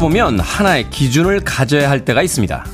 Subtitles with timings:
[0.00, 2.64] 보면 하나의 기준을 가져야 할 때가 있습니다.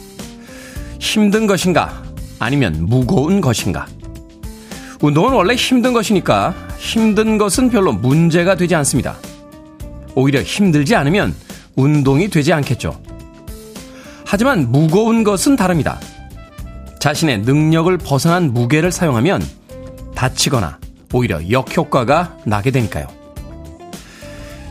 [1.00, 2.04] 힘든 것인가?
[2.38, 3.86] 아니면 무거운 것인가?
[5.02, 9.16] 운동은 원래 힘든 것이니까 힘든 것은 별로 문제가 되지 않습니다.
[10.14, 11.34] 오히려 힘들지 않으면
[11.74, 12.98] 운동이 되지 않겠죠.
[14.24, 15.98] 하지만 무거운 것은 다릅니다.
[17.00, 19.44] 자신의 능력을 벗어난 무게를 사용하면
[20.14, 20.78] 다치거나
[21.12, 23.08] 오히려 역효과가 나게 되니까요.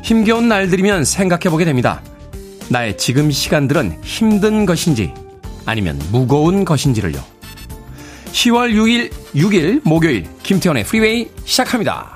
[0.03, 2.01] 힘겨운 날들이면 생각해 보게 됩니다.
[2.69, 5.13] 나의 지금 시간들은 힘든 것인지
[5.65, 7.23] 아니면 무거운 것인지를요.
[8.31, 12.15] 10월 6일, 6일 목요일 김태훈의 프리웨이 시작합니다.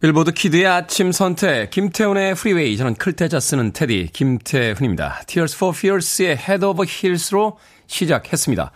[0.00, 5.22] 빌보드 키드의 아침 선택 김태훈의 프리웨이 저는 클 태 자 쓰는 테디 김태훈입니다.
[5.26, 7.58] Tears for Fears의 Head Over Heels로
[7.92, 8.72] 시작했습니다.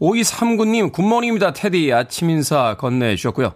[0.00, 1.52] 5239님, Good morning입니다.
[1.52, 1.92] 테디.
[1.92, 3.54] 아침 인사 건네주셨고요.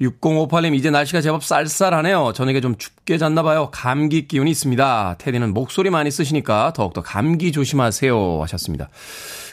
[0.00, 2.32] 6058님, 이제 날씨가 제법 쌀쌀하네요.
[2.34, 3.70] 저녁에 좀 춥게 잤나봐요.
[3.72, 5.16] 감기 기운이 있습니다.
[5.18, 8.42] 테디는 목소리 많이 쓰시니까 더욱더 감기 조심하세요.
[8.42, 8.88] 하셨습니다.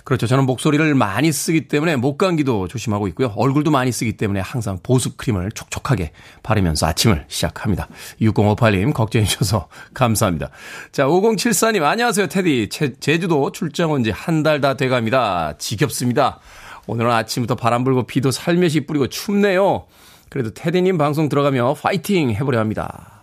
[0.08, 0.26] 그렇죠.
[0.26, 3.34] 저는 목소리를 많이 쓰기 때문에 목감기도 조심하고 있고요.
[3.36, 6.14] 얼굴도 많이 쓰기 때문에 항상 보습 크림을 촉촉하게
[6.44, 7.90] 바르면서 아침을 시작합니다.
[8.22, 10.50] 6058님 걱정해 주셔서 감사합니다.
[10.94, 12.28] 자, 5074님 안녕하세요.
[12.28, 12.70] 테디.
[12.70, 15.56] 제, 제주도 출장 온 지 한 달 다 돼갑니다.
[15.58, 16.40] 지겹습니다.
[16.86, 19.88] 오늘은 아침부터 바람 불고 비도 살며시 뿌리고 춥네요.
[20.30, 23.17] 그래도 테디님 방송 들어가며 파이팅 해보려 합니다.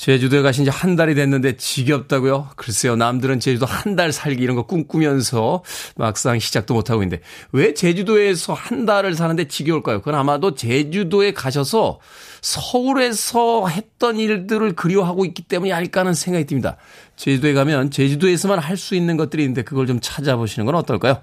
[0.00, 2.48] 제주도에 가신 지 한 달이 됐는데 지겹다고요?
[2.56, 5.62] 글쎄요, 남들은 제주도 한 달 살기 이런 거 꿈꾸면서
[5.96, 7.22] 막상 시작도 못하고 있는데
[7.52, 9.98] 왜 제주도에서 한 달을 사는데 지겨울까요?
[9.98, 11.98] 그건 아마도 제주도에 가셔서
[12.40, 16.78] 서울에서 했던 일들을 그리워하고 있기 때문이 아닐까 하는 생각이 듭니다.
[17.16, 21.20] 제주도에 가면 제주도에서만 할 수 있는 것들이 있는데 그걸 좀 찾아보시는 건 어떨까요?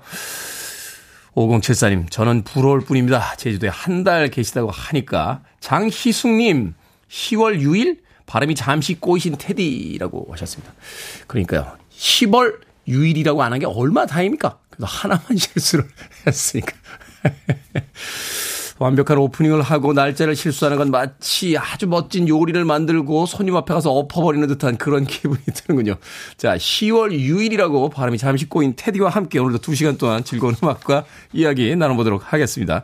[1.34, 3.36] 5074님, 저는 부러울 뿐입니다.
[3.38, 5.42] 제주도에 한 달 계시다고 하니까.
[5.62, 6.76] 장희숙님,
[7.10, 7.98] 10월 6일?
[8.28, 10.74] 발음이 잠시 꼬이신 테디라고 하셨습니다.
[11.28, 11.72] 그러니까요.
[11.98, 14.60] 10월 6일이라고 안 한 게 얼마 다입니까?
[14.70, 15.86] 그래도 하나만 실수를
[16.28, 16.74] 했으니까.
[18.80, 24.48] 완벽한 오프닝을 하고 날짜를 실수하는 건 마치 아주 멋진 요리를 만들고 손님 앞에 가서 엎어버리는
[24.50, 25.96] 듯한 그런 기분이 드는군요.
[26.38, 32.32] 자, 10월 6일이라고 발음이 잠시 꼬인 테디와 함께 오늘도 2시간 동안 즐거운 음악과 이야기 나눠보도록
[32.32, 32.84] 하겠습니다.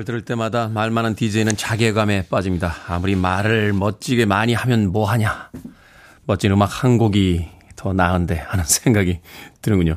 [0.00, 2.74] 음악을 들을 때마다 말 많은 DJ는 자괴감에 빠집니다.
[2.88, 5.50] 아무리 말을 멋지게 많이 하면 뭐하냐.
[6.26, 7.46] 멋진 음악 한 곡이
[7.76, 9.20] 더 나은데 하는 생각이
[9.62, 9.96] 드는군요.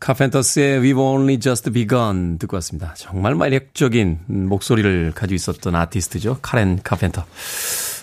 [0.00, 2.94] 카펜터스의 We've Only Just Begun 듣고 왔습니다.
[2.96, 6.38] 정말 매력적인 목소리를 가지고 있었던 아티스트죠.
[6.42, 7.24] 카렌 카펜터.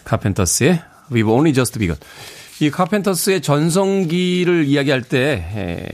[0.06, 0.82] 카펜터스의
[1.12, 2.00] We've Only Just Begun.
[2.62, 5.88] 이 카펜터스의 전성기를 이야기할 때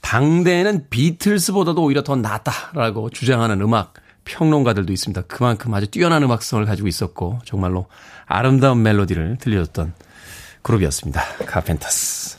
[0.00, 3.94] 당대에는 비틀스보다도 오히려 더 낫다라고 주장하는 음악
[4.26, 5.22] 평론가들도 있습니다.
[5.22, 7.86] 그만큼 아주 뛰어난 음악성을 가지고 있었고 정말로
[8.26, 9.94] 아름다운 멜로디를 들려줬던
[10.60, 11.22] 그룹이었습니다.
[11.46, 12.38] 카펜터스.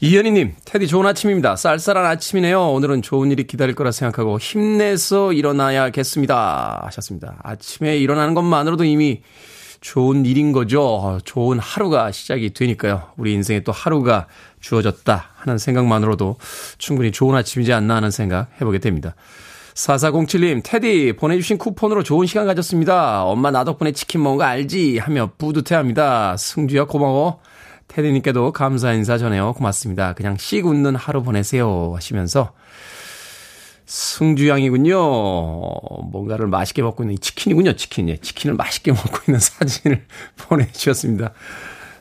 [0.00, 1.56] 이현희님, 테디 좋은 아침입니다.
[1.56, 2.72] 쌀쌀한 아침이네요.
[2.72, 6.82] 오늘은 좋은 일이 기다릴 거라 생각하고 힘내서 일어나야겠습니다.
[6.86, 7.36] 하셨습니다.
[7.42, 9.22] 아침에 일어나는 것만으로도 이미
[9.80, 11.20] 좋은 일인 거죠.
[11.24, 13.12] 좋은 하루가 시작이 되니까요.
[13.16, 14.26] 우리 인생에 또 하루가
[14.60, 16.36] 주어졌다 하는 생각만으로도
[16.78, 19.14] 충분히 좋은 아침이지 않나 하는 생각 해보게 됩니다.
[19.74, 23.24] 4407님, 테디, 보내주신 쿠폰으로 좋은 시간 가졌습니다.
[23.24, 24.98] 엄마 나 덕분에 치킨 먹은 거 알지?
[24.98, 26.36] 하며 뿌듯해 합니다.
[26.36, 27.40] 승주야, 고마워.
[27.88, 29.52] 테디님께도 감사 인사 전해요.
[29.54, 30.12] 고맙습니다.
[30.14, 31.92] 그냥 씩 웃는 하루 보내세요.
[31.94, 32.52] 하시면서
[33.86, 34.96] 승주 양이군요.
[36.10, 37.74] 뭔가를 맛있게 먹고 있는 치킨이군요.
[37.74, 38.08] 치킨.
[38.08, 40.04] 예, 치킨을 맛있게 먹고 있는 사진을
[40.36, 41.32] 보내주셨습니다.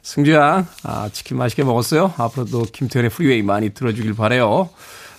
[0.02, 2.14] 승주 양, 아, 치킨 맛있게 먹었어요?
[2.18, 4.70] 앞으로도 김태훈의 프리웨이 많이 들어주길 바래요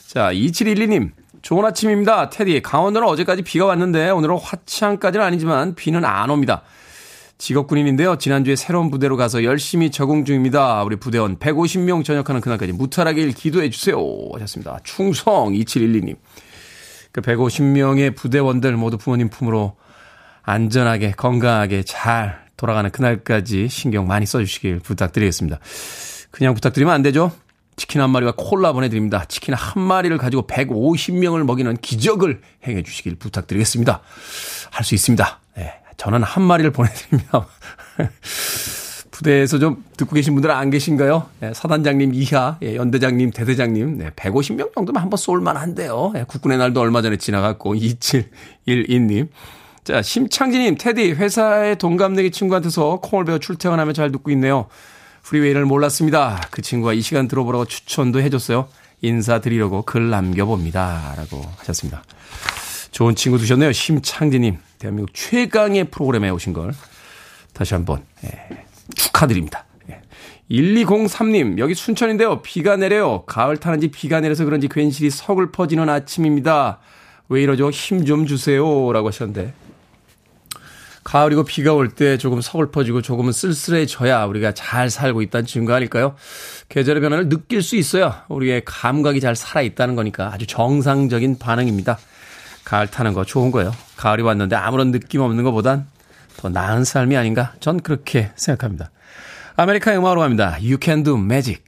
[0.06, 1.12] 자, 2712님.
[1.42, 2.30] 좋은 아침입니다.
[2.30, 2.62] 테디.
[2.62, 6.62] 강원도는 어제까지 비가 왔는데 오늘은 화창까지는 아니지만 비는 안 옵니다.
[7.36, 8.16] 직업 군인인데요.
[8.16, 10.84] 지난주에 새로운 부대로 가서 열심히 적응 중입니다.
[10.84, 13.98] 우리 부대원 150명 전역하는 그날까지 무탈하길 기도해 주세요.
[14.32, 14.78] 하셨습니다.
[14.84, 16.16] 충성 2712님.
[17.10, 19.76] 그 150명의 부대원들 모두 부모님 품으로
[20.42, 25.58] 안전하게 건강하게 잘 돌아가는 그날까지 신경 많이 써주시길 부탁드리겠습니다.
[26.30, 27.32] 그냥 부탁드리면 안 되죠?
[27.76, 29.24] 치킨 한 마리와 콜라 보내드립니다.
[29.26, 34.00] 치킨 한 마리를 가지고 150명을 먹이는 기적을 행해 주시길 부탁드리겠습니다.
[34.70, 35.40] 할 수 있습니다.
[35.56, 37.46] 네, 저는 한 마리를 보내드립니다.
[39.10, 41.28] 부대에서 좀 듣고 계신 분들은 안 계신가요?
[41.40, 46.12] 네, 사단장님 이하, 예, 연대장님, 대대장님, 네, 150명 정도면 한번 쏠만 한데요.
[46.16, 49.28] 예, 국군의 날도 얼마 전에 지나갔고, 2712님.
[49.84, 54.66] 자, 심창진님, 테디, 회사의 동갑내기 친구한테서 콩을 배워 출퇴근하며 잘 듣고 있네요.
[55.22, 56.40] 프리웨이를 몰랐습니다.
[56.50, 58.68] 그 친구가 이 시간 들어보라고 추천도 해줬어요.
[59.02, 61.14] 인사드리려고 글 남겨봅니다.
[61.16, 62.02] 라고 하셨습니다.
[62.90, 63.72] 좋은 친구 두셨네요.
[63.72, 64.58] 심창진님.
[64.78, 66.72] 대한민국 최강의 프로그램에 오신 걸
[67.52, 68.64] 다시 한번 예,
[68.94, 69.64] 축하드립니다.
[69.90, 70.00] 예.
[70.50, 72.42] 1203님, 여기 순천인데요.
[72.42, 73.24] 비가 내려요.
[73.26, 76.78] 가을 타는지 비가 내려서 그런지 괜시리 서글퍼지는 아침입니다.
[77.28, 77.70] 왜 이러죠?
[77.70, 78.92] 힘 좀 주세요.
[78.92, 79.54] 라고 하셨는데.
[81.04, 86.14] 가을이고 비가 올 때 조금 서글퍼지고 조금은 쓸쓸해져야 우리가 잘 살고 있다는 증거 아닐까요?
[86.68, 91.98] 계절의 변화를 느낄 수 있어야 우리의 감각이 잘 살아있다는 거니까 아주 정상적인 반응입니다.
[92.64, 93.72] 가을 타는 거 좋은 거예요.
[93.96, 95.86] 가을이 왔는데 아무런 느낌 없는 것보단
[96.36, 97.52] 더 나은 삶이 아닌가?
[97.60, 98.90] 전 그렇게 생각합니다.
[99.56, 100.56] 아메리카 음악으로 갑니다.
[100.60, 101.62] You can do magic.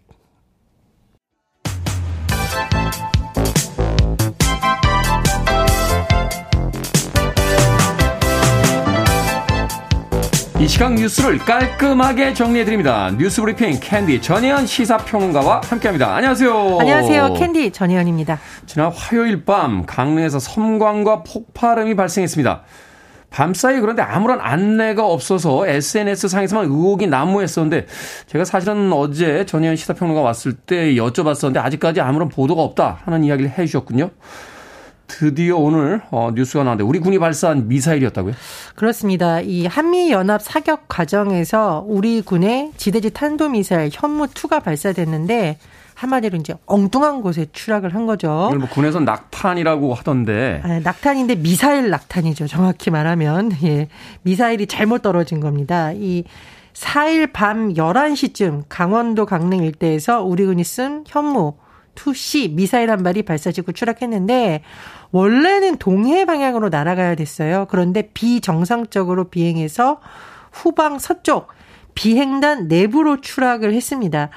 [10.64, 13.10] 이 시각 뉴스를 깔끔하게 정리해드립니다.
[13.18, 16.14] 뉴스 브리핑 캔디 전혜연 시사평론가와 함께합니다.
[16.14, 16.78] 안녕하세요.
[16.80, 17.34] 안녕하세요.
[17.34, 18.40] 캔디 전혜연입니다.
[18.64, 22.62] 지난 화요일 밤 강릉에서 섬광과 폭발음이 발생했습니다.
[23.28, 27.84] 밤사이 그런데 아무런 안내가 없어서 SNS 상에서만 의혹이 난무했었는데
[28.28, 33.66] 제가 사실은 어제 전혜연 시사평론가 왔을 때 여쭤봤었는데 아직까지 아무런 보도가 없다 하는 이야기를 해
[33.66, 34.08] 주셨군요.
[35.06, 38.34] 드디어 오늘 어, 뉴스가 나왔는데 우리 군이 발사한 미사일이었다고요?
[38.74, 39.40] 그렇습니다.
[39.40, 45.58] 이 한미 연합 사격 과정에서 우리 군의 지대지 탄도 미사일 현무 2가 발사됐는데
[45.94, 48.50] 한마디로 이제 엉뚱한 곳에 추락을 한 거죠.
[48.58, 50.60] 뭐 군에서 낙탄이라고 하던데.
[50.64, 52.48] 아, 낙탄인데 미사일 낙탄이죠.
[52.48, 53.88] 정확히 말하면 예,
[54.22, 55.92] 미사일이 잘못 떨어진 겁니다.
[55.92, 56.24] 이
[56.72, 61.54] 4일 밤 11시쯤 강원도 강릉 일대에서 우리 군이 쓴 현무
[61.94, 64.62] 2C 미사일 한 발이 발사지고 추락했는데
[65.12, 67.66] 원래는 동해 방향으로 날아가야 됐어요.
[67.70, 70.00] 그런데 비정상적으로 비행해서
[70.52, 71.48] 후방 서쪽
[71.94, 74.30] 비행단 내부로 추락을 했습니다.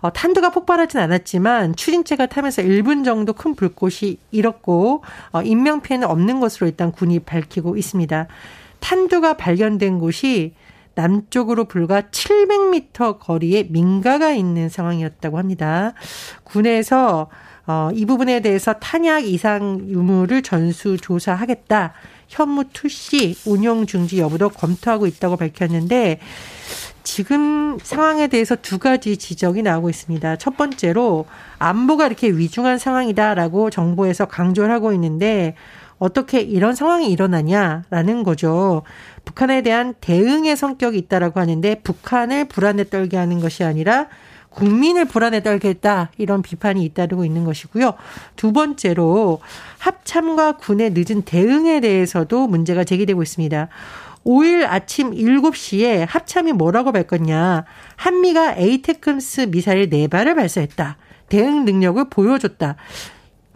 [0.00, 5.02] 어, 탄두가 폭발하진 않았지만 추진체가 타면서 1분 정도 큰 불꽃이 일었고
[5.32, 8.26] 어, 인명 피해는 없는 것으로 일단 군이 밝히고 있습니다.
[8.80, 10.54] 탄두가 발견된 곳이
[10.98, 15.94] 남쪽으로 불과 700m 거리에 민가가 있는 상황이었다고 합니다.
[16.42, 17.28] 군에서
[17.68, 21.92] 어, 이 부분에 대해서 탄약 이상 유무를 전수 조사하겠다.
[22.26, 26.18] 현무 투시 운용 중지 여부도 검토하고 있다고 밝혔는데
[27.04, 30.36] 지금 상황에 대해서 두 가지 지적이 나오고 있습니다.
[30.36, 31.26] 첫 번째로
[31.58, 35.54] 안보가 이렇게 위중한 상황이다라고 정부에서 강조를 하고 있는데
[35.98, 38.82] 어떻게 이런 상황이 일어나냐라는 거죠.
[39.24, 44.06] 북한에 대한 대응의 성격이 있다라고 하는데 북한을 불안에 떨게 하는 것이 아니라
[44.50, 46.10] 국민을 불안에 떨게 했다.
[46.16, 47.94] 이런 비판이 잇따르고 있는 것이고요.
[48.36, 49.40] 두 번째로
[49.78, 53.68] 합참과 군의 늦은 대응에 대해서도 문제가 제기되고 있습니다.
[54.24, 57.64] 5일 아침 7시에 합참이 뭐라고 밝혔냐.
[57.96, 60.96] 한미가 에이테크스 미사일 4발을 발사했다.
[61.28, 62.76] 대응 능력을 보여줬다.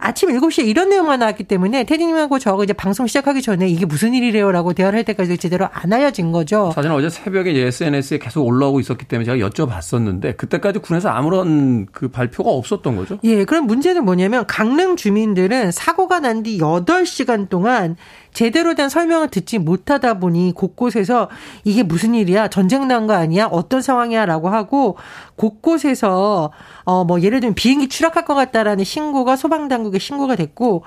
[0.05, 4.73] 아침 7시에 이런 내용만 나왔기 때문에 테디님하고 저하고 이제 방송 시작하기 전에 이게 무슨 일이래요라고
[4.73, 6.71] 대화를 할 때까지 제대로 안 알려진 거죠.
[6.75, 12.51] 사실은 어제 새벽에 SNS에 계속 올라오고 있었기 때문에 제가 여쭤봤었는데 그때까지 군에서 아무런 그 발표가
[12.51, 13.17] 없었던 거죠.
[13.23, 17.95] 예, 그럼 문제는 뭐냐면 강릉 주민들은 사고가 난 뒤 8시간 동안
[18.33, 21.29] 제대로 된 설명을 듣지 못하다 보니 곳곳에서
[21.63, 22.49] 이게 무슨 일이야?
[22.49, 23.45] 전쟁 난 거 아니야?
[23.45, 24.25] 어떤 상황이야?
[24.25, 24.97] 라고 하고
[25.35, 26.51] 곳곳에서
[26.85, 30.83] 어 뭐 예를 들면 비행기 추락할 것 같다라는 신고가 소방 당국에 신고가 됐고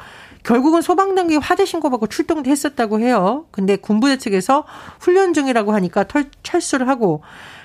[0.46, 3.46] 결국은 소방당국이 화재 신고받고 출동도 했었다고 해요.
[3.50, 4.64] 근데 군부대 측에서
[5.00, 7.22] 훈련 중이라고 하니까 털, 철수를 하고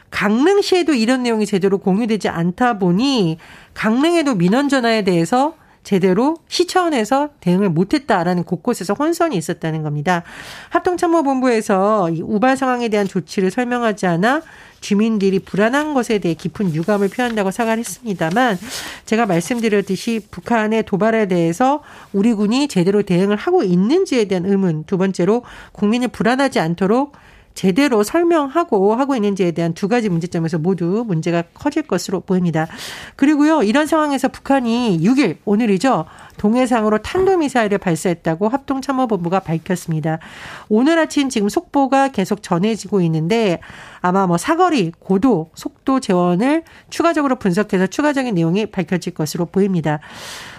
[0.10, 3.38] 강릉시에도 이런 내용이 제대로 공유되지 않다 보니
[3.76, 10.24] 강릉에도 민원 전화에 대해서 제대로 시 차원에서 대응을 못했다라는 곳곳에서 혼선이 있었다는 겁니다.
[10.70, 14.42] 합동참모본부에서 이 우발 상황에 대한 조치를 설명하지 않아
[14.80, 18.58] 주민들이 불안한 것에 대해 깊은 유감을 표한다고 사과를 했습니다만
[19.06, 21.82] 제가 말씀드렸듯이 북한의 도발에 대해서
[22.14, 27.14] 우리 군이 제대로 대응을 하고 있는지에 대한 의문 두 번째로 국민을 불안하지 않도록
[27.53, 32.67] 제대로 설명하고 하고 있는지에 대한 두 가지 문제점에서 모두 문제가 커질 것으로 보입니다.
[33.15, 36.05] 그리고요, 이런 상황에서 북한이 6일, 오늘이죠.
[36.38, 40.20] 동해상으로 탄도미사일을 발사했다고 합동참모본부가 밝혔습니다.
[40.70, 43.60] 오늘 아침 지금 속보가 계속 전해지고 있는데
[44.00, 50.00] 아마 뭐 사거리, 고도, 속도 재원을 추가적으로 분석해서 추가적인 내용이 밝혀질 것으로 보입니다.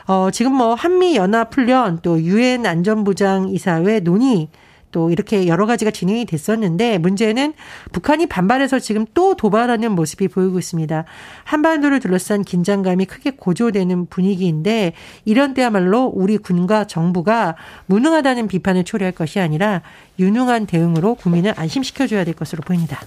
[0.07, 4.49] 어, 지금 뭐 한미 연합 훈련 또 유엔 안전보장 이사회 논의
[4.93, 7.55] 또 이렇게 여러 가지가 진행이 됐었는데 문제는
[7.93, 11.05] 북한이 반발해서 지금 또 도발하는 모습이 보이고 있습니다.
[11.45, 14.93] 한반도를 둘러싼 긴장감이 크게 고조되는 분위기인데
[15.25, 17.57] 이런 때야말로 우리 군과 정부가
[17.87, 19.83] 무능하다는 비판을 초래할 것이 아니라
[20.19, 23.01] 유능한 대응으로 국민을 안심시켜줘야 될 것으로 보입니다.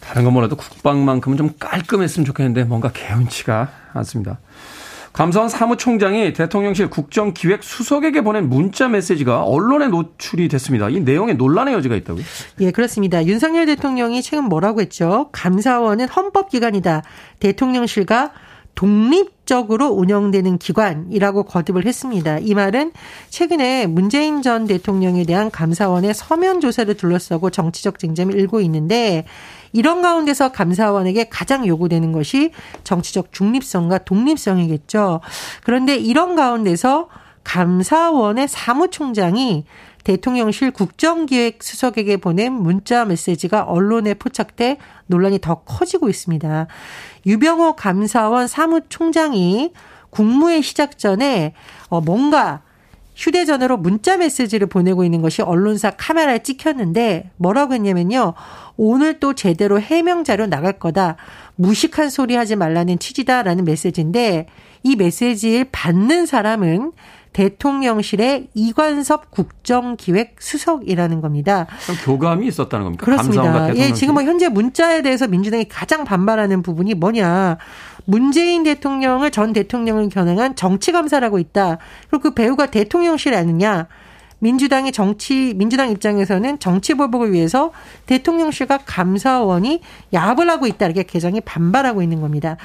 [0.00, 4.38] 다른 건 몰라도 국방만큼은 좀 깔끔했으면 좋겠는데 뭔가 개운치가 않습니다.
[5.12, 10.88] 감사원 사무총장이 대통령실 국정기획 수석에게 보낸 문자 메시지가 언론에 노출이 됐습니다.
[10.88, 12.24] 이 내용에 논란의 여지가 있다고요?
[12.60, 13.24] 예, 그렇습니다.
[13.26, 15.28] 윤석열 대통령이 최근 뭐라고 했죠?
[15.32, 17.02] 감사원은 헌법기관이다.
[17.40, 18.32] 대통령실과
[18.76, 22.38] 독립적으로 운영되는 기관이라고 거듭을 했습니다.
[22.38, 22.92] 이 말은
[23.28, 29.26] 최근에 문재인 전 대통령에 대한 감사원의 서면 조사를 둘러싸고 정치적 쟁점이 일고 있는데
[29.72, 32.52] 이런 가운데서 감사원에게 가장 요구되는 것이
[32.84, 35.20] 정치적 중립성과 독립성이겠죠.
[35.64, 37.08] 그런데 이런 가운데서
[37.44, 39.64] 감사원의 사무총장이
[40.04, 46.66] 대통령실 국정기획 수석에게 보낸 문자 메시지가 언론에 포착돼 논란이 더 커지고 있습니다.
[47.26, 49.72] 유병호 감사원 사무총장이
[50.08, 51.54] 국무회 시작 전에
[51.88, 52.62] 어 뭔가
[53.20, 58.32] 휴대전화로 문자 메시지를 보내고 있는 것이 언론사 카메라에 찍혔는데 뭐라고 했냐면요.
[58.78, 61.16] 오늘 또 제대로 해명 자료 나갈 거다.
[61.56, 64.46] 무식한 소리 하지 말라는 취지다라는 메시지인데
[64.82, 66.92] 이 메시지를 받는 사람은
[67.32, 71.66] 대통령실의 이관섭 국정기획 수석이라는 겁니다.
[72.04, 73.04] 교감이 있었다는 겁니까?
[73.04, 73.74] 그렇습니다.
[73.76, 77.58] 예, 지금 뭐 현재 문자에 대해서 민주당이 가장 반발하는 부분이 뭐냐.
[78.04, 81.78] 문재인 대통령을 전 대통령을 겨냥한 정치감사라고 있다.
[82.08, 83.86] 그리고 그 배우가 대통령실 아니냐.
[84.40, 87.72] 민주당의 정치 민주당 입장에서는 정치 보복을 위해서
[88.06, 89.80] 대통령실과 감사원이
[90.12, 92.56] 야합을 하고 있다 이렇게 개정이 반발하고 있는 겁니다.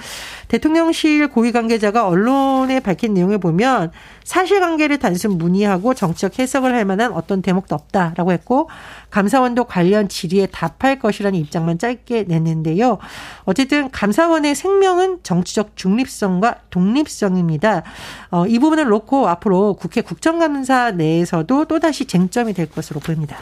[0.47, 3.91] 대통령실 고위 관계자가 언론에 밝힌 내용을 보면
[4.25, 8.69] 사실관계를 단순 문의하고 정치적 해석을 할 만한 어떤 대목도 없다라고 했고
[9.11, 12.97] 감사원도 관련 질의에 답할 것이라는 입장만 짧게 냈는데요.
[13.45, 17.83] 어쨌든 감사원의 생명은 정치적 중립성과 독립성입니다.
[18.31, 23.37] 어, 이 부분을 놓고 앞으로 국회 국정감사 내에서도 또다시 쟁점이 될 것으로 보입니다.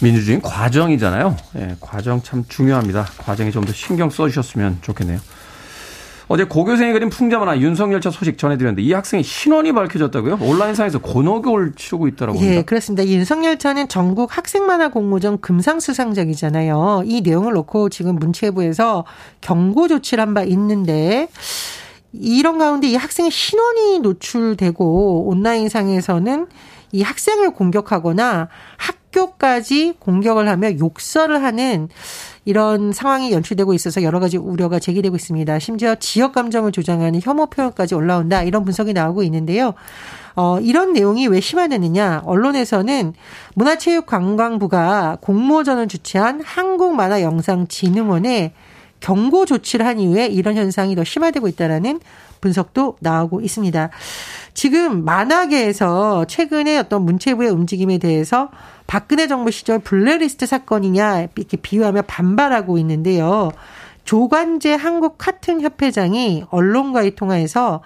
[0.00, 1.36] 민주주의는 과정이잖아요.
[1.58, 3.04] 예, 과정 참 중요합니다.
[3.18, 5.20] 과정에 좀 더 신경 써주셨으면 좋겠네요.
[6.28, 10.38] 어제 고교생이 그린 풍자만화 윤석열차 소식 전해드렸는데 이 학생의 신원이 밝혀졌다고요?
[10.40, 12.56] 온라인상에서 곤혹을 치르고 있다라고 합니다.
[12.58, 13.06] 예, 그렇습니다.
[13.06, 17.02] 윤석열차는 전국 학생만화 공모전 금상수상작이잖아요.
[17.04, 19.04] 이 내용을 놓고 지금 문체부에서
[19.40, 21.28] 경고 조치를 한 바 있는데
[22.14, 26.46] 이런 가운데 이 학생의 신원이 노출되고 온라인상에서는
[26.92, 28.48] 이 학생을 공격하거나
[28.78, 31.88] 학 교까지 공격을 하며 욕설을 하는
[32.44, 35.58] 이런 상황이 연출되고 있어서 여러 가지 우려가 제기되고 있습니다.
[35.58, 39.74] 심지어 지역 감정을 조장하는 혐오 표현까지 올라온다 이런 분석이 나오고 있는데요.
[40.34, 42.22] 어, 이런 내용이 왜 심화되느냐?
[42.24, 43.12] 언론에서는
[43.54, 48.54] 문화체육관광부가 공모전을 주최한 한국만화영상진흥원에
[49.00, 52.00] 경고 조치를 한 이후에 이런 현상이 더 심화되고 있다라는
[52.40, 53.90] 분석도 나오고 있습니다.
[54.54, 58.48] 지금 만화계에서 최근에 어떤 문체부의 움직임에 대해서
[58.86, 63.50] 박근혜 정부 시절 블랙리스트 사건이냐 이렇게 비유하며 반발하고 있는데요.
[64.04, 67.82] 조관재 한국 카툰 협회장이 언론과의 통화에서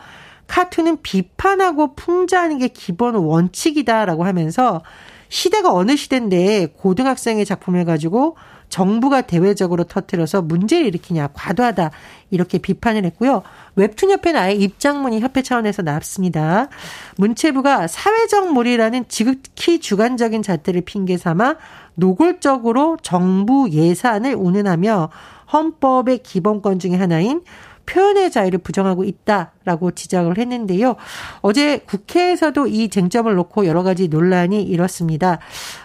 [0.47, 4.83] 카툰은 비판하고 풍자하는 게 기본 원칙이다라고 하면서
[5.29, 8.37] 시대가 어느 시대인데 고등학생의 작품을 가지고
[8.69, 11.91] 정부가 대외적으로 터뜨려서 문제를 일으키냐 과도하다
[12.31, 13.43] 이렇게 비판을 했고요.
[13.77, 16.69] 웹툰 협회는 아예 입장문이 협회 차원에서 나왔습니다.
[17.17, 21.57] 문체부가 사회적 몰이라는 지극히 주관적인 잣대를 핑계 삼아
[21.95, 25.11] 노골적으로 정부 예산을 운운하며
[25.53, 27.43] 헌법의 기본권 중의 하나인
[27.87, 30.97] 표현의 자유를 부정하고 있다라고 지적을 했는데요.
[31.41, 35.39] 어제 국회에서도 이 쟁점을 놓고 여러 가지 논란이 일었습니다.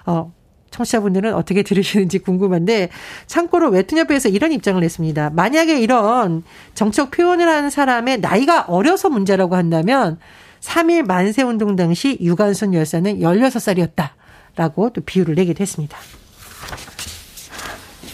[0.08, 0.34] 어,
[0.72, 2.90] 청취자분들은 어떻게 들으시는지 궁금한데
[3.28, 5.32] 참고로 웹툰협회에서 이런 입장을 냈습니다.
[5.32, 10.18] 만약에 이런 정책 표현을 하는 사람의 나이가 어려서 문제라고 한다면
[10.62, 14.10] 3일 만세 운동 당시 유관순 열사는 16살이었다
[14.56, 15.98] 라고 또 비유를 내기도 했습니다.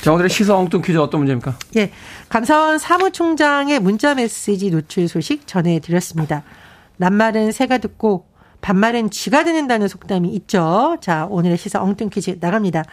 [0.01, 1.57] 자, 오늘의 시사 엉뚱 퀴즈 어떤 문제입니까?
[1.75, 1.91] 예.
[2.29, 6.43] 감사원 사무총장의 문자 메시지 노출 소식 전해드렸습니다.
[6.97, 8.26] 낱말은 새가 듣고
[8.67, 10.97] 반말엔 쥐가 되는다는 속담이 있죠.
[10.99, 12.83] 자, 오늘의 시사 엉뚱 퀴즈 나갑니다.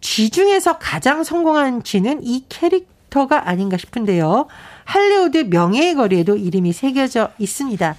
[0.00, 4.46] 쥐 중에서 가장 성공한 쥐는 이 캐릭터가 아닌가 싶은데요.
[4.84, 7.96] 할리우드 명예의 거리에도 이름이 새겨져 있습니다.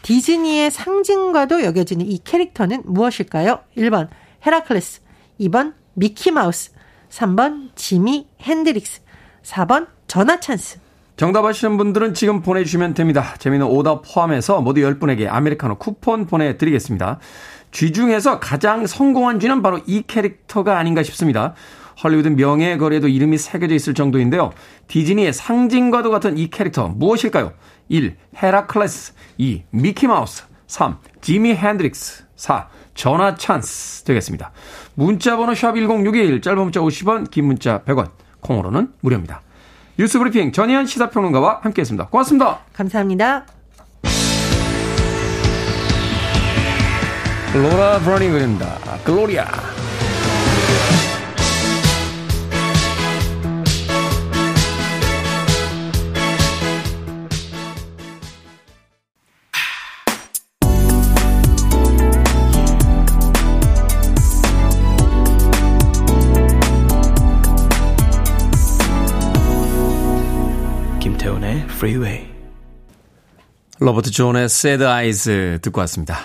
[0.00, 3.60] 디즈니의 상징과도 여겨지는 이 캐릭터는 무엇일까요?
[3.76, 4.08] 1번
[4.46, 5.02] 헤라클레스,
[5.40, 6.70] 2번 미키마우스,
[7.10, 9.02] 3번 지미 핸드릭스,
[9.42, 10.83] 4번 전화 찬스.
[11.16, 13.34] 정답 아시는 분들은 지금 보내주시면 됩니다.
[13.38, 17.20] 재미있는 오답 포함해서 모두 10분에게 아메리카노 쿠폰 보내드리겠습니다.
[17.70, 21.54] 쥐 중에서 가장 성공한 쥐는 바로 이 캐릭터가 아닌가 싶습니다.
[22.02, 24.52] 헐리우드 명예의 거리에도 이름이 새겨져 있을 정도인데요.
[24.88, 27.52] 디즈니의 상징과도 같은 이 캐릭터 무엇일까요?
[27.88, 28.16] 1.
[28.42, 29.62] 헤라클레스 2.
[29.70, 30.96] 미키마우스 3.
[31.20, 32.68] 지미 핸드릭스 4.
[32.94, 34.50] 전화 찬스 되겠습니다.
[34.94, 39.42] 문자 번호 샵 1061 짧은 문자 50원 긴 문자 100원 콩으로는 무료입니다.
[39.96, 42.08] 뉴스 브리핑 전혜연 시사평론가와 함께했습니다.
[42.08, 42.58] 고맙습니다.
[42.72, 43.46] 감사합니다.
[47.54, 48.76] 로라 브러닝 그립니다.
[49.04, 49.46] 글로리아.
[71.24, 72.26] 김태훈의 Freeway.
[73.80, 76.18] 로버트 존의 Sad Eyes 듣고 왔습니다.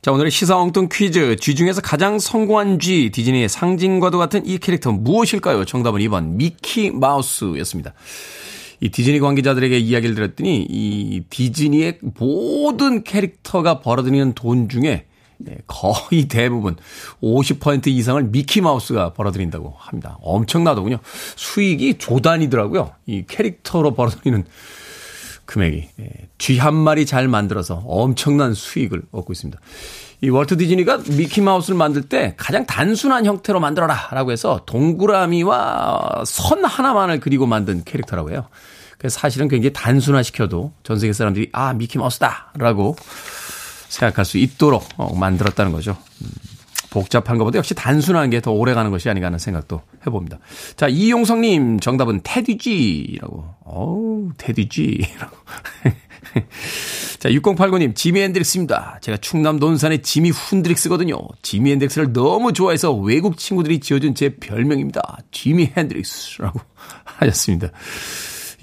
[0.00, 1.36] 자, 오늘의 시사 엉뚱 퀴즈.
[1.36, 5.66] 쥐 중에서 가장 성공한 쥐, 디즈니의 상징과도 같은 이 캐릭터 무엇일까요?
[5.66, 7.92] 정답은 2번, 미키 마우스였습니다.
[8.80, 15.06] 이 디즈니 관계자들에게 이야기를 들었더니 이 디즈니의 모든 캐릭터가 벌어들이는 돈 중에 네,
[15.66, 16.76] 거의 대부분
[17.22, 20.18] 50% 이상을 미키마우스가 벌어들인다고 합니다.
[20.22, 20.98] 엄청나더군요.
[21.36, 22.92] 수익이 조단이더라고요.
[23.06, 24.44] 이 캐릭터로 벌어들이는
[25.44, 25.88] 금액이.
[26.00, 29.60] 예, 쥐한 마리 잘 만들어서 엄청난 수익을 얻고 있습니다.
[30.22, 37.20] 이 월트 디즈니가 미키마우스를 만들 때 가장 단순한 형태로 만들어라 라고 해서 동그라미와 선 하나만을
[37.20, 38.48] 그리고 만든 캐릭터라고 해요.
[38.98, 42.52] 그래서 사실은 굉장히 단순화시켜도 전 세계 사람들이 아, 미키마우스다!
[42.56, 42.96] 라고
[43.88, 45.96] 생각할 수 있도록 어, 만들었다는 거죠.
[46.22, 46.28] 음,
[46.90, 50.38] 복잡한 것보다 역시 단순한 게 더 오래 가는 것이 아닌가 하는 생각도 해봅니다.
[50.76, 53.44] 자, 이용성님, 정답은 테디지라고.
[53.64, 55.36] 어우, 테디지라고.
[57.18, 58.98] 자, 6089님, 지미 핸드릭스입니다.
[59.00, 61.16] 제가 충남 논산의 지미 훈드릭스거든요.
[61.42, 65.18] 지미 핸드릭스를 너무 좋아해서 외국 친구들이 지어준 제 별명입니다.
[65.32, 66.60] 지미 핸드릭스라고
[67.04, 67.68] 하셨습니다.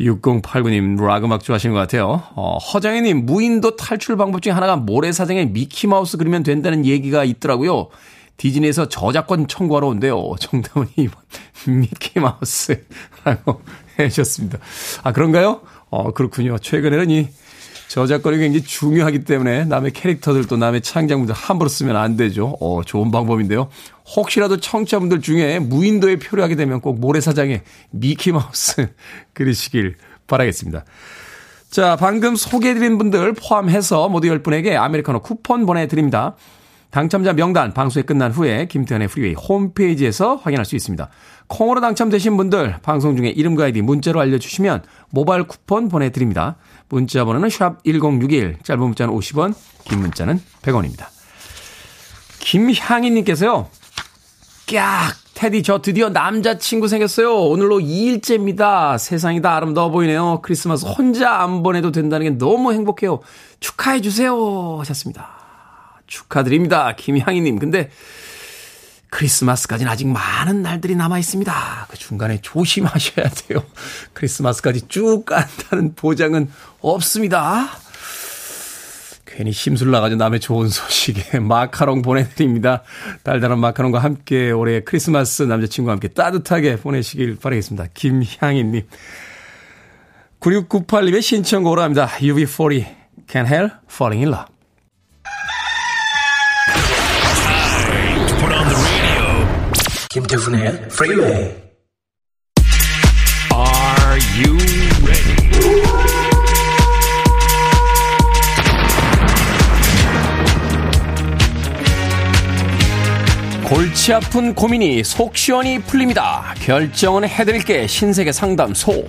[0.03, 2.23] 6089님 락 음악 좋아하시는 것 같아요.
[2.35, 7.89] 어, 허정혜님 무인도 탈출 방법 중에 하나가 모래사장에 미키마우스 그리면 된다는 얘기가 있더라고요.
[8.37, 10.33] 디즈니에서 저작권 청구하러 온대요.
[10.39, 11.11] 정답은 2번
[11.67, 13.61] 미키마우스라고
[13.99, 14.59] 해주셨습니다.
[15.03, 15.61] 아 그런가요?
[15.89, 16.57] 어 그렇군요.
[16.57, 17.27] 최근에는 이
[17.93, 22.57] 저작권이 굉장히 중요하기 때문에 남의 캐릭터들도 남의 창작물들 함부로 쓰면 안 되죠.
[22.59, 23.69] 어, 좋은 방법인데요.
[24.15, 28.89] 혹시라도 청취자분들 중에 무인도에 표류하게 되면 꼭 모래사장에 미키마우스
[29.33, 30.85] 그리시길 바라겠습니다.
[31.69, 36.35] 자, 방금 소개해드린 분들 포함해서 모두 10분에게 아메리카노 쿠폰 보내드립니다.
[36.89, 41.09] 당첨자 명단 방송이 끝난 후에 김태훈의 프리웨이 홈페이지에서 확인할 수 있습니다.
[41.47, 46.57] 콩으로 당첨되신 분들 방송 중에 이름과 아이디 문자로 알려주시면 모바일 쿠폰 보내드립니다.
[46.93, 51.07] 문자 번호는 샵 1061, 짧은 문자는 50원, 긴 문자는 100원입니다.
[52.39, 53.67] 김향희 님께서요.
[54.67, 55.15] 깍!
[55.33, 57.35] 테디, 저 드디어 남자친구 생겼어요.
[57.35, 58.99] 오늘로 2일째입니다.
[58.99, 60.39] 세상이 다 아름다워 보이네요.
[60.43, 63.19] 크리스마스 혼자 안 보내도 된다는 게 너무 행복해요.
[63.59, 64.77] 축하해 주세요.
[64.79, 65.31] 하셨습니다.
[66.05, 66.95] 축하드립니다.
[66.95, 67.57] 김향희님.
[67.57, 67.89] 근데
[69.13, 71.87] 크리스마스까지는 아직 많은 날들이 남아 있습니다.
[71.87, 73.63] 그 중간에 조심하셔야 돼요.
[74.13, 76.49] 크리스마스까지 쭉 간다는 보장은
[76.81, 77.69] 없습니다.
[79.25, 82.81] 괜히 심술 나가지고 남의 좋은 소식에 마카롱 보내드립니다.
[83.21, 87.89] 달달한 마카롱과 함께 올해 크리스마스 남자친구와 함께 따뜻하게 보내시길 바라겠습니다.
[87.93, 88.81] 김향희님.
[90.39, 92.07] 9698님의 신청곡으로 합니다.
[92.19, 92.85] UB40
[93.27, 94.52] Can't Help Falling in Love.
[100.13, 101.29] 김태훈의 프리웨이
[103.51, 104.55] Are you
[105.01, 105.35] ready?
[113.67, 116.53] 골치 아픈 고민이 속 시원히 풀립니다.
[116.59, 119.07] 결정은 해드릴게 신세계 상담소.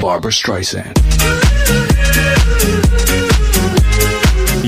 [0.00, 0.94] Barbara Streisand.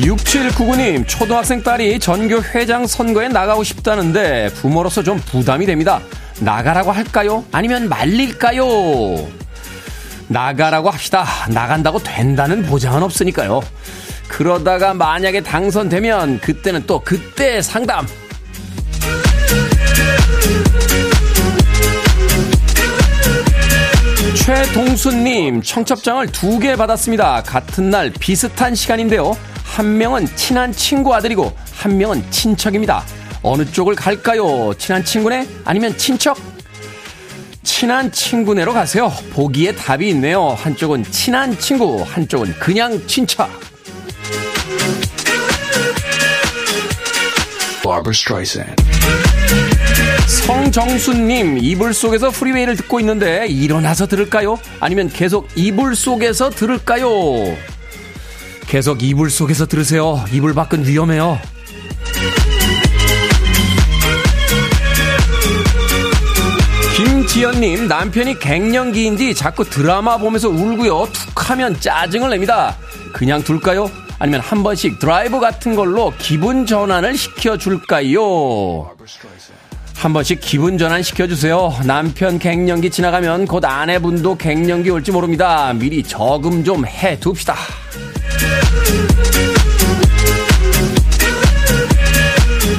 [0.07, 6.01] 6799님, 초등학생 딸이 전교 회장 선거에 나가고 싶다는데 부모로서 좀 부담이 됩니다.
[6.39, 7.45] 나가라고 할까요?
[7.51, 9.27] 아니면 말릴까요?
[10.29, 11.27] 나가라고 합시다.
[11.51, 13.61] 나간다고 된다는 보장은 없으니까요.
[14.29, 18.07] 그러다가 만약에 당선되면 그때는 또 그때 상담.
[24.35, 27.43] 최동수님, 청첩장을 두 개 받았습니다.
[27.43, 29.37] 같은 날 비슷한 시간인데요.
[29.67, 33.05] 한 명은 친한 친구 아들이고, 한 명은 친척입니다.
[33.43, 34.73] 어느 쪽을 갈까요?
[34.79, 35.47] 친한 친구네?
[35.65, 36.39] 아니면 친척?
[37.63, 39.13] 친한 친구네로 가세요.
[39.33, 40.49] 보기에 답이 있네요.
[40.59, 43.51] 한쪽은 친한 친구, 한쪽은 그냥 친척.
[50.27, 54.59] 성정수님, 이불 속에서 프리웨이를 듣고 있는데 일어나서 들을까요?
[54.81, 57.09] 아니면 계속 이불 속에서 들을까요?
[58.67, 60.25] 계속 이불 속에서 들으세요.
[60.33, 61.39] 이불 밖은 위험해요.
[66.97, 71.09] 김지연님, 남편이 갱년기인지 자꾸 드라마 보면서 울고요.
[71.13, 72.77] 툭 하면 짜증을 냅니다.
[73.13, 73.91] 그냥 둘까요?
[74.19, 78.91] 아니면 한 번씩 드라이브 같은 걸로 기분 전환을 시켜줄까요?
[79.97, 81.81] 한 번씩 기분 전환 시켜주세요.
[81.85, 85.73] 남편 갱년기 지나가면 곧 아내분도 갱년기 올지 모릅니다.
[85.75, 87.55] 미리 저금 좀 해 둡시다.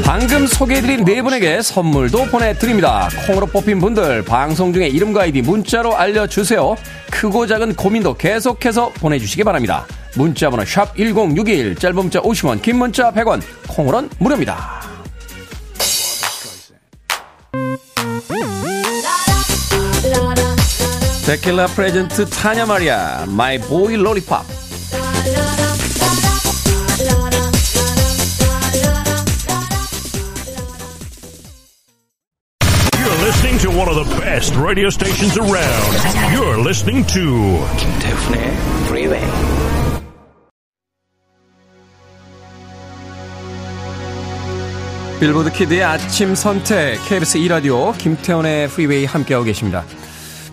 [0.03, 3.09] 방금 소개해드린 네 분에게 선물도 보내드립니다.
[3.27, 6.75] 콩으로 뽑힌 분들 방송 중에 이름과 아이디 문자로 알려주세요.
[7.11, 9.85] 크고 작은 고민도 계속해서 보내주시기 바랍니다.
[10.15, 14.81] 문자번호 샵 1061, 짧은 문자 50원, 긴 문자 100원, 콩으로는 무료입니다.
[21.25, 24.56] 데킬라 프레젠트 타냐 마리아, 마이 보이 로리팝.
[33.27, 36.33] Listening to one of the best radio stations around.
[36.33, 39.21] You're listening to 김태훈의 Freeway.
[45.19, 49.83] 빌보드 키드의 아침 선택 KBS 2라디오 김태훈의 Freeway 함께하고 계십니다.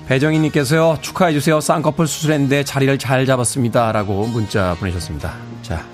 [0.08, 5.34] 배정희님께서요 축하해주세요 쌍꺼풀 수술했는데 자리를 잘 잡았습니다 라고 문자 보내셨습니다.
[5.62, 5.84] 자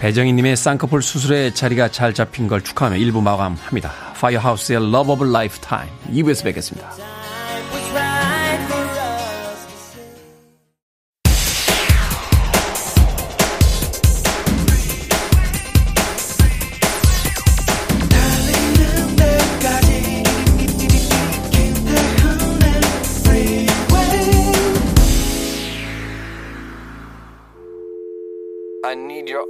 [0.00, 3.92] 배정희님의 쌍꺼풀 수술의 자리가 잘 잡힌 걸 축하하며 1부 마감합니다.
[4.14, 4.78] 파이어하우스의
[5.10, 7.17] of Lifetime 2부에서 뵙겠습니다.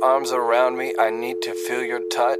[0.02, 0.94] Arms around me.
[0.98, 2.38] I need to feel your touch.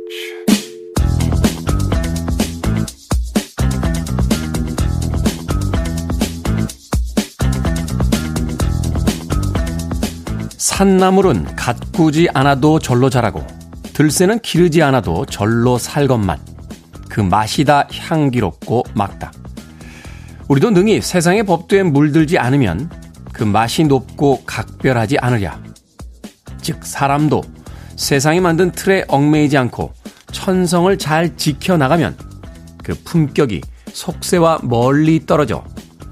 [10.57, 13.45] 산나물은 가꾸지 않아도 절로 자라고
[13.95, 16.39] 들새는 기르지 않아도 절로 살것만
[17.09, 19.33] 그 맛이 다 향기롭고 막다.
[20.47, 22.91] 우리도 능히 세상의 법도에 물들지 않으면
[23.33, 25.68] 그 맛이 높고 각별하지 않으랴.
[26.69, 27.43] 즉 사람도
[27.97, 29.95] 세상이 만든 틀에 얽매이지 않고
[30.33, 32.15] 천성을 잘 지켜나가면
[32.85, 35.65] 그 품격이 속세와 멀리 떨어져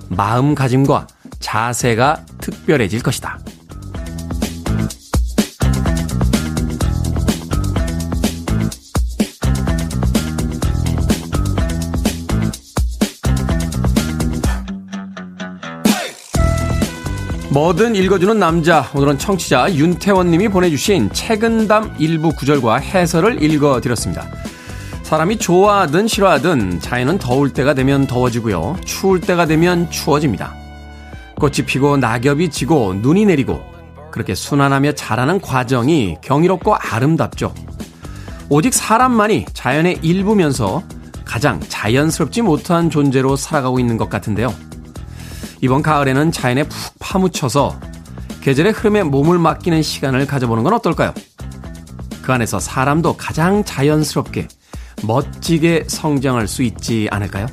[0.08, 1.08] 마음가짐과
[1.40, 3.38] 자세가 특별해질 것이다.
[17.56, 18.90] 뭐든 읽어주는 남자.
[18.94, 24.26] 오늘은 청취자 윤태원 님이 보내주신 책은담 일부 구절과 해설을 읽어드렸습니다.
[25.02, 28.76] 사람이 좋아하든 싫어하든 자연은 더울 때가 되면 더워지고요.
[28.84, 30.54] 추울 때가 되면 추워집니다.
[31.36, 33.62] 꽃이 피고 낙엽이 지고 눈이 내리고
[34.10, 37.54] 그렇게 순환하며 자라는 과정이 경이롭고 아름답죠.
[38.50, 40.82] 오직 사람만이 자연의 일부면서
[41.24, 44.52] 가장 자연스럽지 못한 존재로 살아가고 있는 것 같은데요.
[45.60, 47.78] 이번 가을에는 자연에 푹 파묻혀서
[48.42, 51.14] 계절의 흐름에 몸을 맡기는 시간을 가져보는 건 어떨까요?
[52.22, 54.48] 그 안에서 사람도 가장 자연스럽게
[55.02, 57.46] 멋지게 성장할 수 있지 않을까요?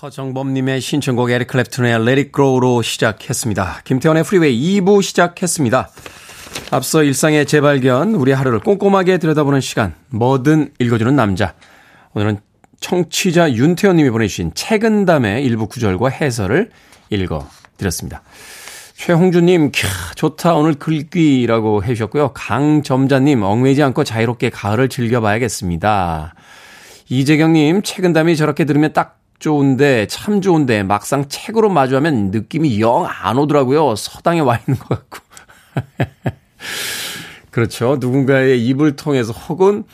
[0.00, 3.80] 허정범님의 신청곡 에릭 클랩튼의 Let It Grow로 시작했습니다.
[3.84, 5.90] 김태훈의 프리웨이 2부 시작했습니다.
[6.70, 11.54] 앞서 일상의 재발견, 우리 하루를 꼼꼼하게 들여다보는 시간, 뭐든 읽어주는 남자.
[12.14, 12.38] 오늘은
[12.80, 16.70] 청취자 윤태현 님이 보내주신 책은담의 일부 구절과 해설을
[17.10, 18.22] 읽어드렸습니다.
[18.94, 22.32] 최홍주님, 캬, 좋다, 오늘 글귀라고 해주셨고요.
[22.34, 26.34] 강점자님, 얽매이지 않고 자유롭게 가을을 즐겨봐야겠습니다.
[27.08, 33.94] 이재경님, 책은담이 저렇게 들으면 딱 좋은데, 참 좋은데, 막상 책으로 마주하면 느낌이 영 안 오더라고요.
[33.94, 35.18] 서당에 와 있는 것 같고.
[37.50, 37.96] 그렇죠.
[38.00, 39.84] 누군가의 입을 통해서 혹은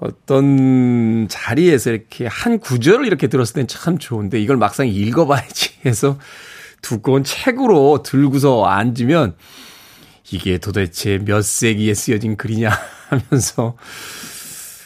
[0.00, 6.18] 어떤 자리에서 이렇게 한 구절을 이렇게 들었을 땐 참 좋은데 이걸 막상 읽어봐야지 해서
[6.82, 9.36] 두꺼운 책으로 들고서 앉으면
[10.30, 12.70] 이게 도대체 몇 세기에 쓰여진 글이냐
[13.08, 13.76] 하면서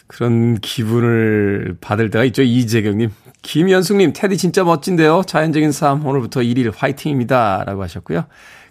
[0.07, 2.43] 그런 기분을 받을 때가 있죠.
[2.43, 3.11] 이재경님.
[3.43, 5.23] 김연숙님, 테디 진짜 멋진데요.
[5.27, 7.65] 자연적인 삶, 오늘부터 1일 화이팅입니다.
[7.65, 8.27] 라고 하셨고요.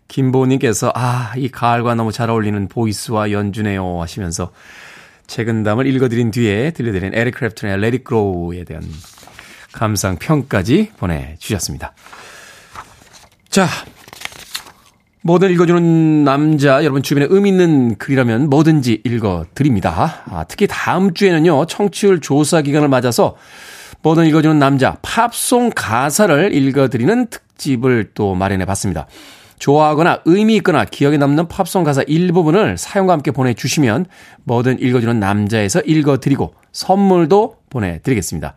[0.09, 4.01] 김보님께서, 아, 이 가을과 너무 잘 어울리는 보이스와 연주네요.
[4.01, 4.51] 하시면서
[5.27, 8.83] 책은담을 읽어드린 뒤에 들려드린 에릭 클랩튼의 Let It Grow에 대한
[9.71, 11.93] 감상 평까지 보내주셨습니다.
[13.49, 13.67] 자,
[15.21, 20.23] 뭐든 읽어주는 남자, 여러분 주변에 의미 있는 글이라면 뭐든지 읽어드립니다.
[20.25, 23.35] 아, 특히 다음 주에는요, 청취율 조사 기간을 맞아서
[24.01, 29.07] 뭐든 읽어주는 남자, 팝송 가사를 읽어드리는 특집을 또 마련해 봤습니다.
[29.59, 34.05] 좋아하거나 의미 있거나 기억에 남는 팝송 가사 일부분을 사연과 함께 보내주시면
[34.45, 38.55] 뭐든 읽어주는 남자에서 읽어드리고 선물도 보내드리겠습니다.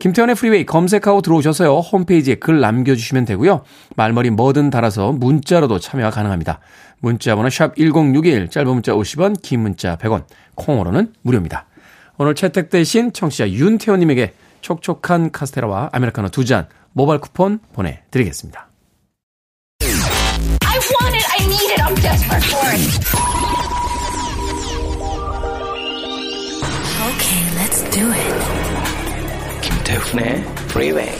[0.00, 1.78] 김태훈의 프리웨이 검색하고 들어오셔서요.
[1.78, 3.62] 홈페이지에 글 남겨주시면 되고요.
[3.96, 6.60] 말머리 뭐든 달아서 문자로도 참여가 가능합니다.
[7.00, 11.66] 문자 번호 샵 1061, 짧은 문자 50원, 긴 문자 100원, 콩으로는 무료입니다.
[12.16, 18.73] 오늘 채택되신 청취자 윤태현님에게 촉촉한 카스테라와 아메리카노 두 잔 모바일 쿠폰 보내드리겠습니다.
[21.36, 22.80] I need it, I'm desperate for it.
[27.10, 28.34] Okay, let's do it.
[29.62, 31.12] 김태훈의 Freeway.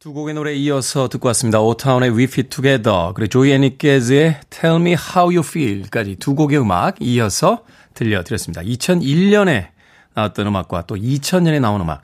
[0.00, 1.60] 두 곡의 노래 이어서 듣고 왔습니다.
[1.60, 6.96] 오타운의 We Fit Together 그리고 조이 애니게즈의 Tell Me How You Feel까지 두 곡의 음악
[7.00, 8.62] 이어서 들려드렸습니다.
[8.62, 9.68] 2001년에
[10.14, 12.02] 나왔던 음악과 또 2000년에 나온 음악.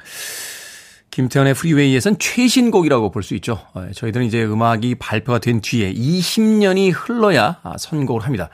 [1.11, 3.61] 김태현의 프리웨이에선 최신곡이라고 볼 수 있죠.
[3.75, 8.49] 어, 저희들은 이제 음악이 발표가 된 뒤에 20년이 흘러야 아, 선곡을 합니다.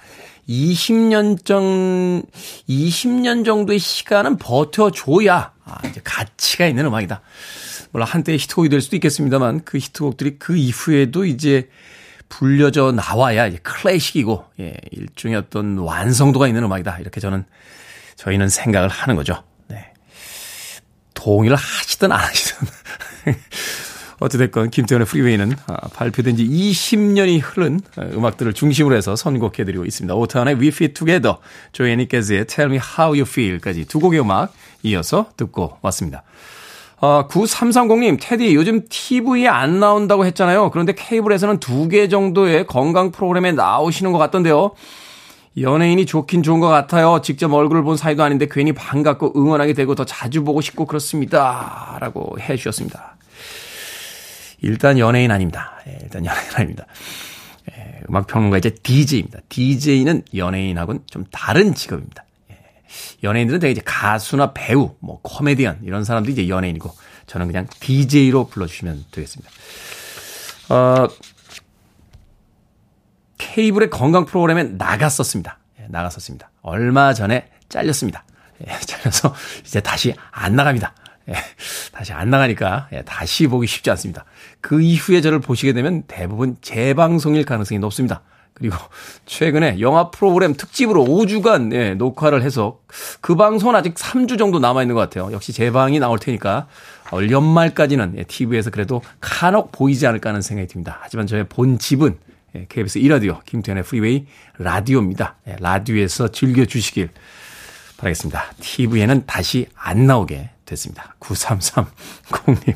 [0.48, 2.22] 20년 정,
[2.68, 7.20] 20년 정도의 시간은 버텨줘야 아, 이제 가치가 있는 음악이다.
[7.92, 11.68] 물론 한때 히트곡이 될 수도 있겠습니다만 그 히트곡들이 그 이후에도 이제
[12.28, 16.98] 불려져 나와야 이제 클래식이고 예, 일종의 어떤 완성도가 있는 음악이다.
[16.98, 17.44] 이렇게 저는
[18.16, 19.42] 저희는 생각을 하는 거죠.
[21.16, 21.22] 네.
[21.22, 22.66] 동의를 하시든 안 하시든.
[24.18, 30.14] 어찌됐건 김태현의 프리웨이는 아, 발표된 지 20년이 흐른 아, 음악들을 중심으로 해서 선곡해드리고 있습니다.
[30.14, 31.36] 오타운의 We Fit Together,
[31.72, 36.22] 조애니 게즈의 Tell Me How You Feel까지 두 곡의 음악 이어서 듣고 왔습니다.
[36.98, 40.70] 어, 9330님, 테디, 요즘 TV에 안 나온다고 했잖아요.
[40.70, 44.72] 그런데 케이블에서는 두 개 정도의 건강 프로그램에 나오시는 것 같던데요.
[45.58, 47.20] 연예인이 좋긴 좋은 것 같아요.
[47.22, 51.96] 직접 얼굴을 본 사이도 아닌데 괜히 반갑고 응원하게 되고 더 자주 보고 싶고 그렇습니다.
[52.00, 53.16] 라고 해 주셨습니다.
[54.60, 55.72] 일단 연예인 아닙니다.
[55.86, 56.86] 예, 일단 연예인 아닙니다.
[57.72, 59.40] 예, 음악평론가 이제 DJ입니다.
[59.48, 62.24] DJ는 연예인하고는 좀 다른 직업입니다.
[62.50, 62.58] 예,
[63.22, 66.90] 연예인들은 되게 이제 가수나 배우, 뭐 코미디언 이런 사람들이 이제 연예인이고
[67.26, 69.50] 저는 그냥 DJ로 불러주시면 되겠습니다.
[70.68, 71.08] 어,
[73.54, 75.58] 케이블의 건강 프로그램에 나갔었습니다.
[75.80, 76.50] 예, 나갔었습니다.
[76.62, 78.24] 얼마 전에 잘렸습니다.
[78.66, 80.94] 예, 잘려서 이제 다시 안 나갑니다.
[81.28, 81.34] 예,
[81.92, 84.24] 다시 안 나가니까 예, 다시 보기 쉽지 않습니다.
[84.60, 88.22] 그 이후에 저를 보시게 되면 대부분 재방송일 가능성이 높습니다.
[88.54, 88.76] 그리고
[89.26, 92.80] 최근에 영화 프로그램 특집으로 5주간 예, 녹화를 해서
[93.20, 95.32] 그 방송은 아직 3주 정도 남아있는 것 같아요.
[95.32, 96.66] 역시 재방이 나올 테니까
[97.12, 100.98] 올 연말까지는 예, TV에서 그래도 간혹 보이지 않을까 하는 생각이 듭니다.
[101.00, 102.18] 하지만 저의 본 집은
[102.68, 104.26] KBS 2라디오 김태훈의 프리웨이
[104.58, 105.36] 라디오입니다.
[105.48, 107.10] 예, 라디오에서 즐겨주시길
[107.98, 108.52] 바라겠습니다.
[108.60, 111.14] TV에는 다시 안 나오게 됐습니다.
[111.20, 112.74] 9330님.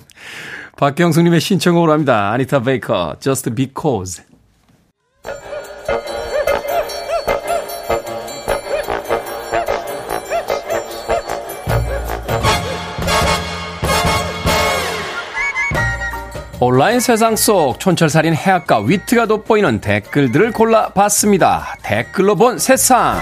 [0.77, 2.31] 박경숙님의 신청곡으로 합니다.
[2.31, 4.25] 아니타 베이커, Just Because.
[16.63, 21.79] 온라인 세상 속 촌철살인 해악과 위트가 돋보이는 댓글들을 골라봤습니다.
[21.83, 23.19] 댓글로 본 세상.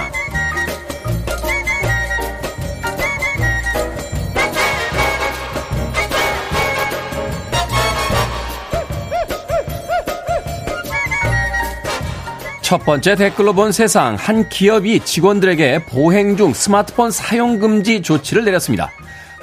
[12.60, 14.16] 첫 번째 댓글로 본 세상.
[14.16, 18.90] 한 기업이 직원들에게 보행 중 스마트폰 사용 금지 조치를 내렸습니다.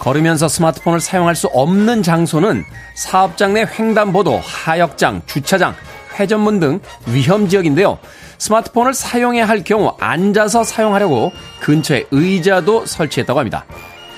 [0.05, 2.63] 걸으면서 스마트폰을 사용할 수 없는 장소는
[2.93, 5.73] 사업장 내 횡단보도, 하역장, 주차장,
[6.19, 7.97] 회전문 등 위험 지역인데요.
[8.37, 13.65] 스마트폰을 사용해야 할 경우 앉아서 사용하려고 근처에 의자도 설치했다고 합니다.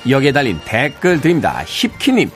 [0.10, 1.63] 여기에 달린 댓글 드립니다.
[1.65, 2.32] 힙키님,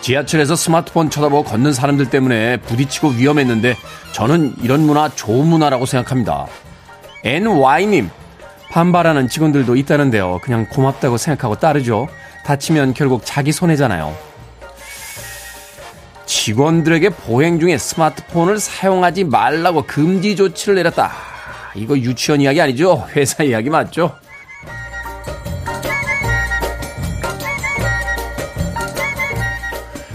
[0.00, 3.74] 지하철에서 스마트폰 쳐다보고 걷는 사람들 때문에 부딪히고 위험했는데
[4.12, 6.46] 저는 이런 문화 좋은 문화라고 생각합니다.
[7.24, 8.10] NY님,
[8.70, 10.38] 반발하는 직원들도 있다는데요.
[10.44, 12.06] 그냥 고맙다고 생각하고 따르죠.
[12.44, 14.16] 다치면 결국 자기 손해잖아요.
[16.26, 21.12] 직원들에게 보행 중에 스마트폰을 사용하지 말라고 금지 조치를 내렸다.
[21.74, 23.06] 이거 유치원 이야기 아니죠?
[23.14, 24.14] 회사 이야기 맞죠?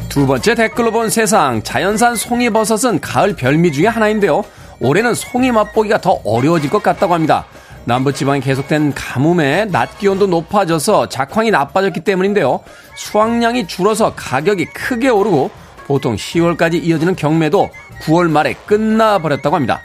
[0.10, 1.62] 두 번째 댓글로 본 세상.
[1.62, 4.46] 자연산 송이버섯은 가을 별미 중에 하나인데요.
[4.80, 7.46] 올해는 송이 맛보기가 더 어려워질 것 같다고 합니다.
[7.86, 12.62] 남부지방에 계속된 가뭄에 낮 기온도 높아져서 작황이 나빠졌기 때문인데요.
[12.96, 15.52] 수확량이 줄어서 가격이 크게 오르고
[15.88, 17.70] 보통 10월까지 이어지는 경매도
[18.02, 19.82] 9월 말에 끝나버렸다고 합니다.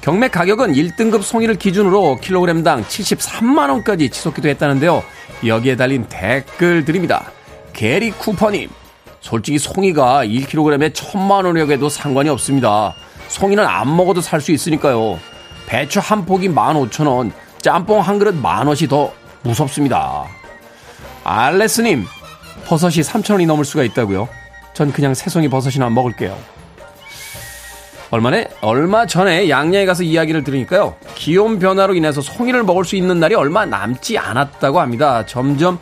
[0.00, 5.02] 경매 가격은 1등급 송이를 기준으로 킬로그램당 73만원까지 치솟기도 했다는데요.
[5.44, 7.30] 여기에 달린 댓글들입니다.
[7.72, 8.70] 게리 쿠퍼님,
[9.20, 12.94] 솔직히 송이가 1kg에 1000만원이라고 도 상관이 없습니다.
[13.28, 15.18] 송이는 안 먹어도 살 수 있으니까요.
[15.66, 20.24] 배추 한 포기 15,000원, 짬뽕 한 그릇 만원이 더 무섭습니다.
[21.24, 22.06] 알레스님,
[22.66, 24.28] 버섯이 3,000원이 넘을 수가 있다고요?
[24.74, 26.36] 전 그냥 새송이 버섯이나 먹을게요.
[28.10, 28.48] 얼마네?
[28.60, 30.94] 얼마 전에 양양에 가서 이야기를 들으니까요.
[31.16, 35.26] 기온 변화로 인해서 송이를 먹을 수 있는 날이 얼마 남지 않았다고 합니다.
[35.26, 35.80] 점점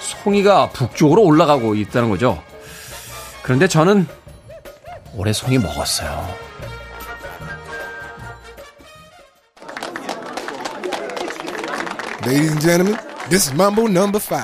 [0.00, 2.42] 송이가 북쪽으로 올라가고 있다는 거죠.
[3.42, 4.06] 그런데 저는
[5.14, 6.47] 올해 송이 먹었어요.
[12.28, 12.96] Ladies and gentlemen,
[13.30, 14.38] this is Mambo number 5.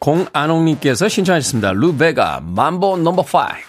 [0.00, 1.70] 공안홍님께서 신청하셨습니다.
[1.70, 3.67] 루베가 만보 넘버 5.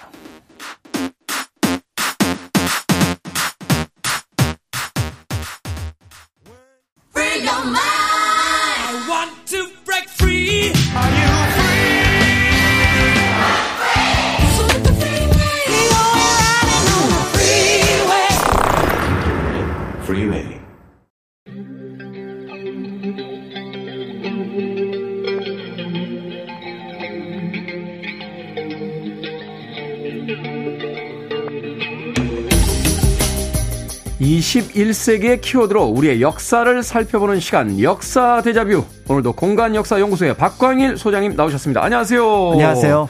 [34.39, 41.83] 21세기의 키워드로 우리의 역사를 살펴보는 시간 역사 대자뷰 오늘도 공간 역사 연구소의 박광일 소장님 나오셨습니다.
[41.83, 42.51] 안녕하세요.
[42.53, 43.09] 안녕하세요.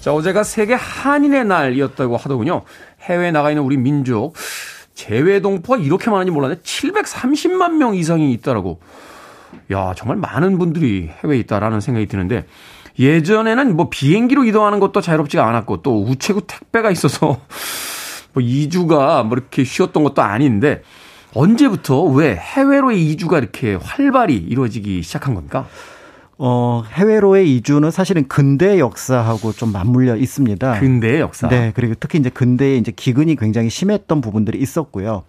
[0.00, 2.62] 자 어제가 세계 한인의 날이었다고 하더군요.
[3.02, 4.34] 해외에 나가 있는 우리 민족
[4.94, 8.80] 재외 동포가 이렇게 많은지 몰랐는데 730만 명 이상이 있다라고.
[9.72, 12.44] 야 정말 많은 분들이 해외에 있다라는 생각이 드는데
[12.98, 17.40] 예전에는 뭐 비행기로 이동하는 것도 자유롭지가 않았고 또 우체국 택배가 있어서
[18.36, 20.82] 뭐 2주가 뭐 이렇게 쉬었던 것도 아닌데
[21.32, 25.66] 언제부터 왜 해외로의 이주가 이렇게 활발히 이루어지기 시작한 겁니까?
[26.38, 30.80] 어, 해외로의 이주는 사실은 근대 역사하고 좀 맞물려 있습니다.
[30.80, 31.48] 근대의 역사.
[31.48, 35.24] 네, 그리고 특히 이제 근대에 이제 기근이 굉장히 심했던 부분들이 있었고요.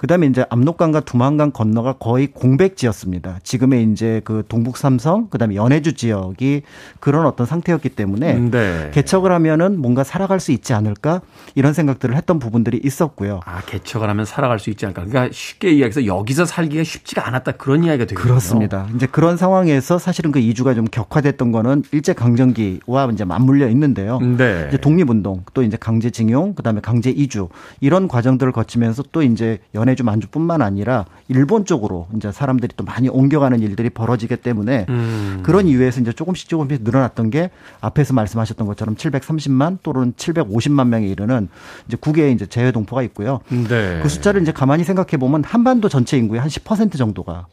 [0.00, 3.38] 그다음에 이제 압록강과 두만강 건너가 거의 공백지였습니다.
[3.42, 6.62] 지금의 이제 그 동북 삼성 그다음에 연해주 지역이
[7.00, 8.90] 그런 어떤 상태였기 때문에 네.
[8.94, 11.20] 개척을 하면은 뭔가 살아갈 수 있지 않을까
[11.54, 13.40] 이런 생각들을 했던 부분들이 있었고요.
[13.44, 15.04] 아, 개척을 하면 살아갈 수 있지 않을까.
[15.04, 17.52] 그러니까 쉽게 이야기해서 여기서 살기가 쉽지가 않았다.
[17.52, 18.26] 그런 이야기가 되겠군요.
[18.26, 18.88] 그렇습니다.
[18.96, 24.18] 이제 그런 상황에서 사실은 그 이주가 좀 격화됐던 거는 일제 강점기와 이제 맞물려 있는데요.
[24.18, 24.64] 네.
[24.68, 27.50] 이제 독립운동, 또 이제 강제징용, 그다음에 강제 이주
[27.82, 33.08] 이런 과정들을 거치면서 또 이제 연해 주 만주뿐만 아니라 일본 쪽으로 이제 사람들이 또 많이
[33.08, 35.40] 옮겨가는 일들이 벌어지기 때문에 음.
[35.42, 37.50] 그런 이유에서 이제 조금씩 조금씩 늘어났던 게
[37.80, 41.48] 앞에서 말씀하셨던 것처럼 730만 또는 750만 명에 이르는
[41.86, 43.40] 이제 국외에 이제 재외 동포가 있고요.
[43.48, 44.00] 네.
[44.02, 47.46] 그 숫자를 이제 가만히 생각해 보면 한반도 전체 인구의 한 10% 정도가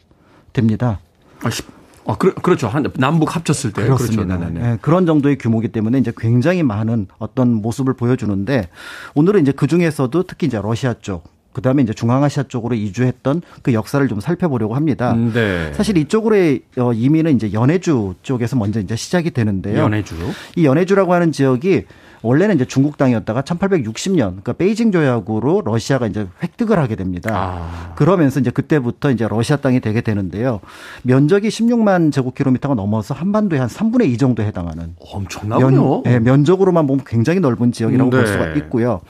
[0.53, 0.99] 됩니다.
[1.43, 1.63] 아, 시-
[2.07, 2.67] 아, 그, 그렇죠.
[2.69, 3.83] 한, 남북 합쳤을 때.
[3.83, 4.37] 그렇습니다.
[4.37, 4.59] 그렇죠.
[4.61, 8.69] 예, 그런 정도의 규모이기 때문에 이제 굉장히 많은 어떤 모습을 보여주는데
[9.13, 11.25] 오늘은 이제 그 중에서도 특히 이제 러시아 쪽
[11.57, 15.13] 그 다음에 이제 중앙아시아 쪽으로 이주했던 그 역사를 좀 살펴보려고 합니다.
[15.13, 15.73] 음, 네.
[15.73, 19.79] 사실 이쪽으로의 어, 이민은 이제 연해주 쪽에서 먼저 이제 시작이 되는데요.
[19.79, 20.13] 연해주.
[20.55, 21.85] 이 연해주라고 하는 지역이
[22.21, 27.31] 원래는 이제 중국 땅이었다가 1860년 그러니까 베이징 조약으로 러시아가 이제 획득을 하게 됩니다.
[27.33, 27.93] 아.
[27.95, 30.59] 그러면서 이제 그때부터 이제 러시아 땅이 되게 되는데요.
[31.01, 36.03] 면적이 16만 제곱킬로미터가 넘어서 한반도의 한 3분의 2 정도에 해당하는 엄청나군요.
[36.03, 38.17] 면, 예, 면적으로만 보면 굉장히 넓은 지역이라고 네.
[38.17, 39.01] 볼 수가 있고요.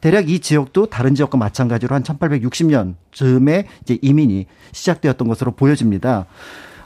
[0.00, 6.26] 대략 이 지역도 다른 지역과 마찬가지로 한 1860년 즈음에 이제 이민이 시작되었던 것으로 보여집니다.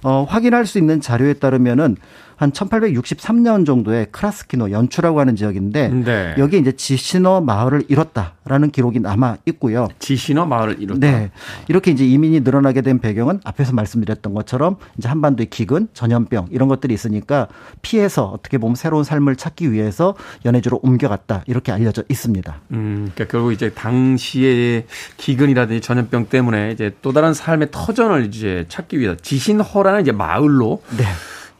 [0.02, 1.96] 어, 확인할 수 있는 자료에 따르면은
[2.36, 6.34] 한 1863년 정도에 크라스키노 연추라고 하는 지역인데 네.
[6.38, 9.88] 여기 이제 지시너 마을을 잃었다라는 기록이 남아 있고요.
[9.98, 11.00] 지시너 마을을 이뤘다.
[11.00, 11.30] 네.
[11.68, 16.94] 이렇게 이제 이민이 늘어나게 된 배경은 앞에서 말씀드렸던 것처럼 이제 한반도의 기근, 전염병 이런 것들이
[16.94, 17.48] 있으니까
[17.82, 20.14] 피해서 어떻게 보면 새로운 삶을 찾기 위해서
[20.44, 22.60] 연해주로 옮겨갔다 이렇게 알려져 있습니다.
[22.72, 28.98] 음, 그러니까 결국 이제 당시의 기근이라든지 전염병 때문에 이제 또 다른 삶의 터전을 이제 찾기
[28.98, 31.04] 위해서 지신허라는 이제 마을로 네.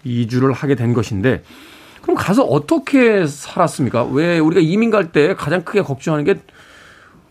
[0.05, 1.43] 이주를 하게 된 것인데
[2.03, 4.05] 그럼 가서 어떻게 살았습니까?
[4.05, 6.35] 왜 우리가 이민 갈 때 가장 크게 걱정하는 게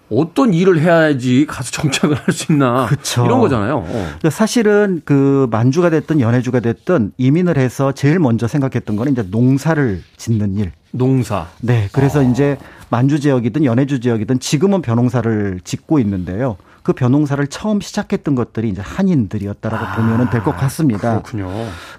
[0.10, 3.26] 어떤 일을 해야지 가서 정착을 할 수 있나 그쵸.
[3.26, 3.78] 이런 거잖아요.
[3.78, 3.84] 어.
[3.92, 10.02] 그러니까 사실은 그 만주가 됐든 연해주가 됐든 이민을 해서 제일 먼저 생각했던 거는 이제 농사를
[10.18, 10.72] 짓는 일.
[10.92, 11.48] 농사.
[11.62, 11.90] 네.
[11.92, 12.58] 그래서 이제
[12.90, 16.58] 만주 지역이든 연해주 지역이든 지금은 벼농사를 짓고 있는데요.
[16.84, 21.22] 그 벼농사를 처음 시작했던 것들이 이제 한인들이었다라고 보면은 될 것 같습니다.
[21.22, 21.50] 그렇군요.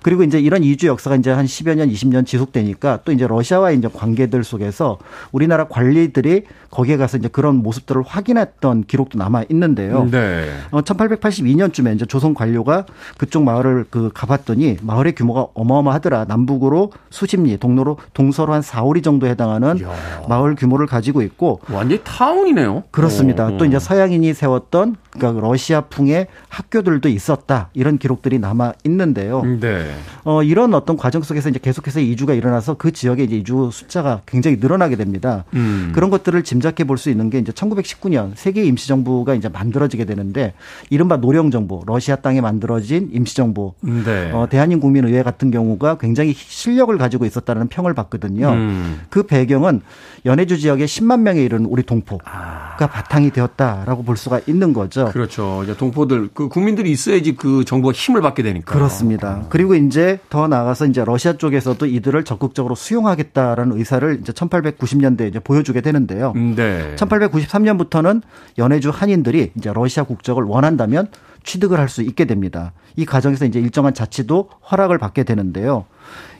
[0.03, 3.89] 그리고 이제 이런 이주 역사가 이제 한 10여 년, 20년 지속되니까 또 이제 러시아와의 이제
[3.93, 4.99] 관계들 속에서
[5.33, 10.07] 우리나라 관리들이 거기에 가서 이제 그런 모습들을 확인했던 기록도 남아 있는데요.
[10.11, 10.51] 네.
[10.71, 12.85] 어, 1882년쯤에 이제 조선 관료가
[13.17, 16.27] 그쪽 마을을 그 가봤더니 마을의 규모가 어마어마하더라.
[16.27, 19.91] 남북으로 수십 리, 동로로 동서로 한 4, 5리 정도 해당하는 이야.
[20.29, 22.85] 마을 규모를 가지고 있고 완전히 타운이네요.
[22.91, 23.47] 그렇습니다.
[23.47, 23.67] 어, 또 어.
[23.67, 24.74] 이제 서양인이 세웠던
[25.11, 27.69] 그러니까 러시아풍의 학교들도 있었다.
[27.75, 29.43] 이런 기록들이 남아 있는데요.
[29.61, 29.95] 네.
[30.25, 34.57] 어, 이런 어떤 과정 속에서 이제 계속해서 이주가 일어나서 그 지역에 이제 이주 숫자가 굉장히
[34.57, 35.45] 늘어나게 됩니다.
[35.55, 35.93] 음.
[35.95, 40.55] 그런 것들을 짐작해 볼 수 있는 게 이제 1919년 세계 임시정부가 이제 만들어지게 되는데
[40.91, 44.31] 이른바 노령 정부, 러시아 땅에 만들어진 임시정부, 네.
[44.33, 48.49] 어, 대한민국민의회 같은 경우가 굉장히 실력을 가지고 있었다는 평을 받거든요.
[48.51, 49.01] 음.
[49.11, 49.83] 그 배경은
[50.27, 52.77] 연해주 지역에 10만 명에 이르는 우리 동포가 아.
[52.77, 55.07] 바탕이 되었다라고 볼 수가 있는 거죠.
[55.13, 55.61] 그렇죠.
[55.65, 58.73] 이제 동포들 그 국민들이 있어야지 그 정부가 힘을 받게 되니까.
[58.73, 59.45] 그렇습니다.
[59.51, 65.83] 그리고 이제 더 나아가서 이제 러시아 쪽에서도 이들을 적극적으로 수용하겠다라는 의사를 이제 1890년대에 이제 보여주게
[65.83, 66.33] 되는데요.
[66.37, 66.95] 음, 네.
[66.97, 68.23] 1893년부터는
[68.59, 71.09] 연해주 한인들이 이제 러시아 국적을 원한다면
[71.45, 72.73] 취득을 할 수 있게 됩니다.
[72.97, 75.85] 이 과정에서 이제 일정한 자치도 허락을 받게 되는데요.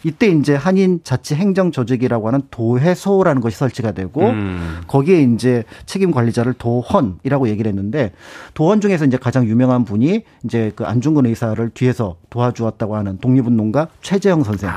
[0.05, 4.83] 이때 이제 한인 자치 행정 조직이라고 하는 도해소라는 것이 설치가 되고 음.
[4.87, 8.13] 거기에 이제 책임 관리자를 도헌이라고 얘기를 했는데
[8.53, 14.45] 도헌 중에서 이제 가장 유명한 분이 이제 그 안중근 의사를 뒤에서 도와주었다고 하는 독립운동가 최재형
[14.45, 14.71] 선생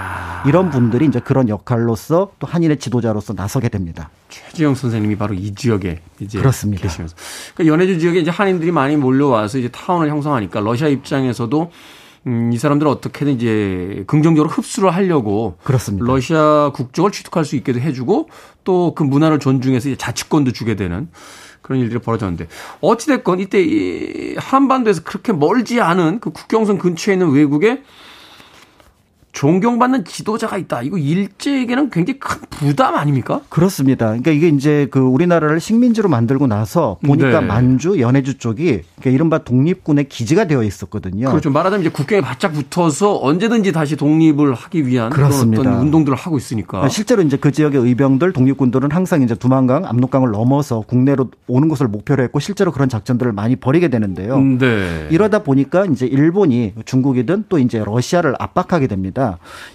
[0.45, 4.09] 이런 분들이 이제 그런 역할로서 또 한인의 지도자로서 나서게 됩니다.
[4.29, 6.83] 최지영 선생님이 바로 이 지역에 이제 그렇습니다.
[6.83, 7.15] 계시면서
[7.53, 11.71] 그러니까 연해주 지역에 이제 한인들이 많이 몰려와서 이제 타운을 형성하니까 러시아 입장에서도
[12.27, 16.05] 음, 이 사람들을 어떻게든 이제 긍정적으로 흡수를 하려고 그렇습니다.
[16.05, 18.29] 러시아 국적을 취득할 수 있게도 해주고
[18.63, 21.09] 또 그 문화를 존중해서 이제 자치권도 주게 되는
[21.61, 22.47] 그런 일들이 벌어졌는데
[22.81, 27.81] 어찌됐건 이때 이 한반도에서 그렇게 멀지 않은 그 국경선 근처에 있는 외국에
[29.37, 30.81] 존경받는 지도자가 있다.
[30.81, 33.41] 이거 일제에게는 굉장히 큰 부담 아닙니까?
[33.49, 34.07] 그렇습니다.
[34.07, 37.45] 그러니까 이게 이제 그 우리나라를 식민지로 만들고 나서 보니까 네.
[37.45, 41.29] 만주, 연해주 쪽이 그러니까 이른바 독립군의 기지가 되어 있었거든요.
[41.29, 41.51] 그렇죠.
[41.51, 45.61] 말하자면 이제 국경에 바짝 붙어서 언제든지 다시 독립을 하기 위한 그런 그렇습니다.
[45.61, 46.83] 어떤 운동들을 하고 있으니까.
[46.83, 51.87] 아, 실제로 이제 그 지역의 의병들, 독립군들은 항상 이제 두만강, 압록강을 넘어서 국내로 오는 것을
[51.87, 54.37] 목표로 했고 실제로 그런 작전들을 많이 벌이게 되는데요.
[54.37, 55.07] 음, 네.
[55.11, 59.26] 이러다 보니까 이제 일본이 중국이든 또 이제 러시아를 압박하게 됩니다.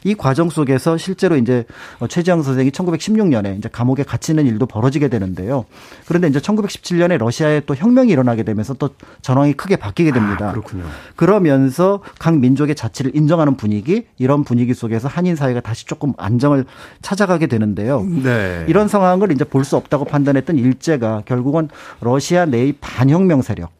[0.05, 1.65] 이 과정 속에서 실제로 이제
[2.09, 5.65] 최지영 선생이 1916년에 이제 감옥에 갇히는 일도 벌어지게 되는데요.
[6.07, 8.91] 그런데 이제 1917년에 러시아에 또 혁명이 일어나게 되면서 또
[9.23, 10.49] 전황이 크게 바뀌게 됩니다.
[10.49, 10.85] 아, 그렇군요.
[11.17, 16.65] 그러면서 각 민족의 자치를 인정하는 분위기, 이런 분위기 속에서 한인 사회가 다시 조금 안정을
[17.03, 18.03] 찾아가게 되는데요.
[18.05, 18.65] 네.
[18.69, 21.69] 이런 상황을 이제 볼 수 없다고 판단했던 일제가 결국은
[22.01, 23.71] 러시아 내의 반혁명 세력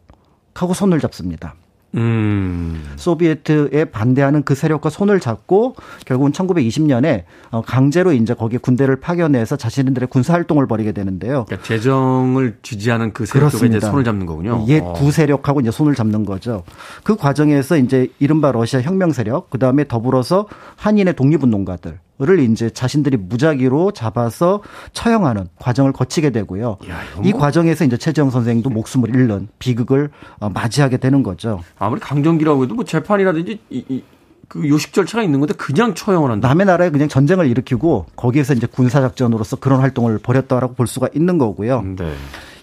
[0.53, 1.55] 하고 손을 잡습니다.
[1.95, 2.83] 음.
[2.95, 5.75] 소비에트에 반대하는 그 세력과 손을 잡고
[6.05, 11.45] 결국은 1920년에 어, 강제로 이제 거기에 군대를 파견해서 자신들의 군사 활동을 벌이게 되는데요.
[11.45, 13.79] 그러니까 재정을 지지하는 그 세력과 이제.
[13.79, 14.65] 손을 잡는 거군요.
[14.67, 14.93] 옛 어.
[14.93, 16.63] 구세력하고 이제 손을 잡는 거죠.
[17.03, 21.99] 그 과정에서 이제 이른바 러시아 혁명 세력, 그 다음에 더불어서 한인의 독립운동가들.
[22.21, 24.61] 을 이제 자신들이 무작위로 잡아서
[24.93, 26.77] 처형하는 과정을 거치게 되고요.
[26.87, 31.61] 야, 이 뭐- 과정에서 이제 최재형 선생도 목숨을 잃는 비극을 어, 맞이하게 되는 거죠.
[31.79, 34.03] 아무리 강정기라고 해도 뭐 재판이라든지 이, 이,
[34.47, 36.47] 그 요식 절차가 있는 건데 그냥 처형을 한다.
[36.49, 41.39] 남의 나라에 그냥 전쟁을 일으키고 거기에서 이제 군사 작전으로서 그런 활동을 벌였다라고 볼 수가 있는
[41.39, 41.81] 거고요.
[41.97, 42.13] 네.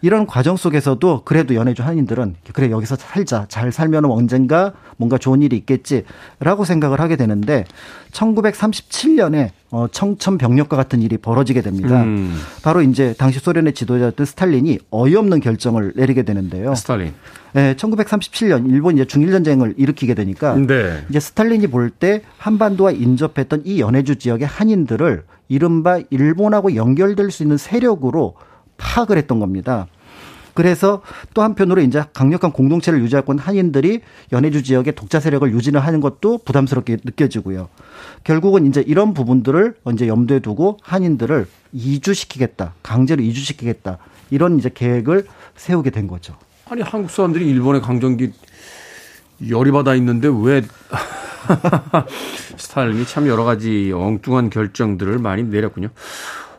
[0.03, 5.57] 이런 과정 속에서도 그래도 연해주 한인들은 그래 여기서 살자 잘 살면 언젠가 뭔가 좋은 일이
[5.57, 7.65] 있겠지라고 생각을 하게 되는데
[8.13, 12.03] 1937년에 어, 청천벽력과 같은 일이 벌어지게 됩니다.
[12.03, 12.37] 음.
[12.63, 16.75] 바로 이제 당시 소련의 지도자였던 스탈린이 어이없는 결정을 내리게 되는데요.
[16.75, 17.13] 스탈린.
[17.53, 21.05] 네, 1937년 일본 이제 중일 전쟁을 일으키게 되니까 네.
[21.09, 27.57] 이제 스탈린이 볼 때 한반도와 인접했던 이 연해주 지역의 한인들을 이른바 일본하고 연결될 수 있는
[27.57, 28.35] 세력으로
[28.81, 29.87] 파악을 했던 겁니다.
[30.55, 31.01] 그래서
[31.33, 34.01] 또 한편으로 이제 강력한 공동체를 유지하고 한인들이
[34.33, 37.69] 연해주 지역의 독자 세력을 유지를 하는 것도 부담스럽게 느껴지고요.
[38.25, 43.99] 결국은 이제 이런 부분들을 이제 염두에 두고 한인들을 이주시키겠다, 강제로 이주시키겠다
[44.31, 45.27] 이런 이제 계획을
[45.57, 46.35] 세우게 된 거죠.
[46.69, 48.33] 아니 한국 사람들이 일본의 강점기
[49.49, 50.63] 열이 받아 있는데 왜
[52.57, 55.89] 스탈린이 참 여러 가지 엉뚱한 결정들을 많이 내렸군요.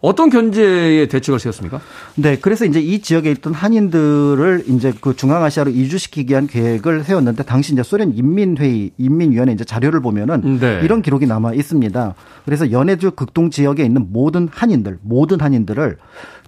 [0.02, 1.80] 어떤 견제의 대책을 세웠습니까?
[2.16, 7.74] 네, 그래서 이제 이 지역에 있던 한인들을 이제 그 중앙아시아로 이주시키기 위한 계획을 세웠는데 당시
[7.74, 10.82] 이제 소련 인민회의, 인민위원회 이제 자료를 보면은 네.
[10.84, 12.16] 이런 기록이 남아 있습니다.
[12.46, 15.98] 그래서 연해주 극동 지역에 있는 모든 한인들, 모든 한인들을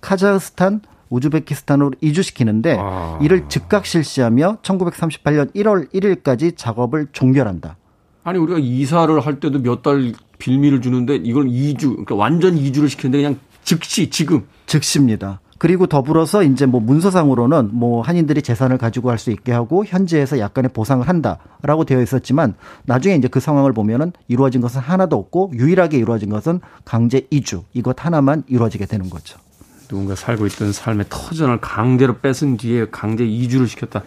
[0.01, 3.20] 카자흐스탄, 우즈베키스탄으로 이주시키는데 아.
[3.22, 7.78] 이를 즉각 실시하며 1938년 1월 1일까지 작업을 종결한다.
[8.24, 13.17] 아니 우리가 이사를 할 때도 몇 달 빌미를 주는데 이걸 2주 그러니까 완전 2주를 시키는데
[13.19, 15.39] 그냥 즉시 지금 즉시입니다.
[15.59, 20.71] 그리고 더불어서 이제 뭐 문서상으로는 뭐 한인들이 재산을 가지고 할 수 있게 하고 현지에서 약간의
[20.73, 26.29] 보상을 한다라고 되어 있었지만 나중에 이제 그 상황을 보면은 이루어진 것은 하나도 없고 유일하게 이루어진
[26.29, 29.39] 것은 강제 이주 이것 하나만 이루어지게 되는 거죠.
[29.88, 34.03] 누군가 살고 있던 삶의 터전을 강제로 뺏은 뒤에 강제 이주를 시켰다.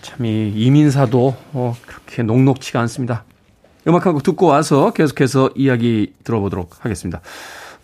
[0.00, 3.24] 참 이 이민사도 어, 그렇게 녹록치가 않습니다.
[3.88, 7.20] 음악 한 곡 듣고 와서 계속해서 이야기 들어보도록 하겠습니다.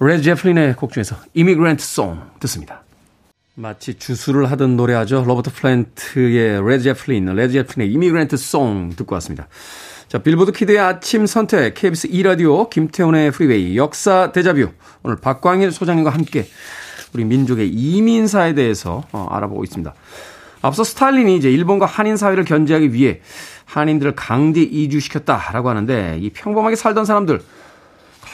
[0.01, 2.83] 레드 제플린의 곡 중에서 Immigrant Song 듣습니다.
[3.55, 5.25] 마치 주술을 하던 노래하죠.
[5.25, 9.49] 로버트 플랜트의 레드 제플린, 레드 제플린의 Immigrant Song 듣고 왔습니다.
[10.09, 14.71] 자, 빌보드 키드의 아침 선택, KBS 2라디오, 김태훈의 프리웨이, 역사 데자뷰.
[15.05, 16.47] 오늘 박광일 소장님과 함께
[17.15, 19.95] 우리 민족의 이민사에 대해서 어, 알아보고 있습니다.
[20.65, 23.21] 앞서 스탈린이 이제 일본과 한인 사회를 견제하기 위해
[23.67, 27.43] 한인들을 강제 이주시켰다라고 하는데 이 평범하게 살던 사람들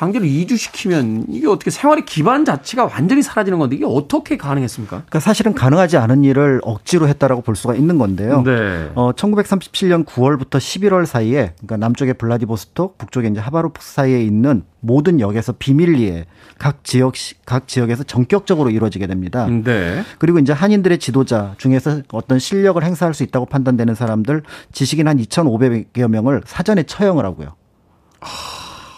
[0.00, 4.96] 강제로 이주시키면 이게 어떻게 생활의 기반 자체가 완전히 사라지는 건데 이게 어떻게 가능했습니까?
[4.96, 8.42] 그러니까 사실은 가능하지 않은 일을 억지로 했다라고 볼 수가 있는 건데요.
[8.42, 8.90] 네.
[8.94, 15.52] 어, 1937년 9월부터 11월 사이에 그러니까 남쪽의 블라디보스톡, 북쪽에 이제 하바로프 사이에 있는 모든 역에서
[15.58, 16.24] 비밀리에
[16.58, 17.12] 각 지역
[17.44, 19.46] 각 지역에서 전격적으로 이루어지게 됩니다.
[19.48, 20.02] 네.
[20.18, 26.08] 그리고 이제 한인들의 지도자 중에서 어떤 실력을 행사할 수 있다고 판단되는 사람들 지식인 한 2,500여
[26.08, 27.54] 명을 사전에 처형을 하고요.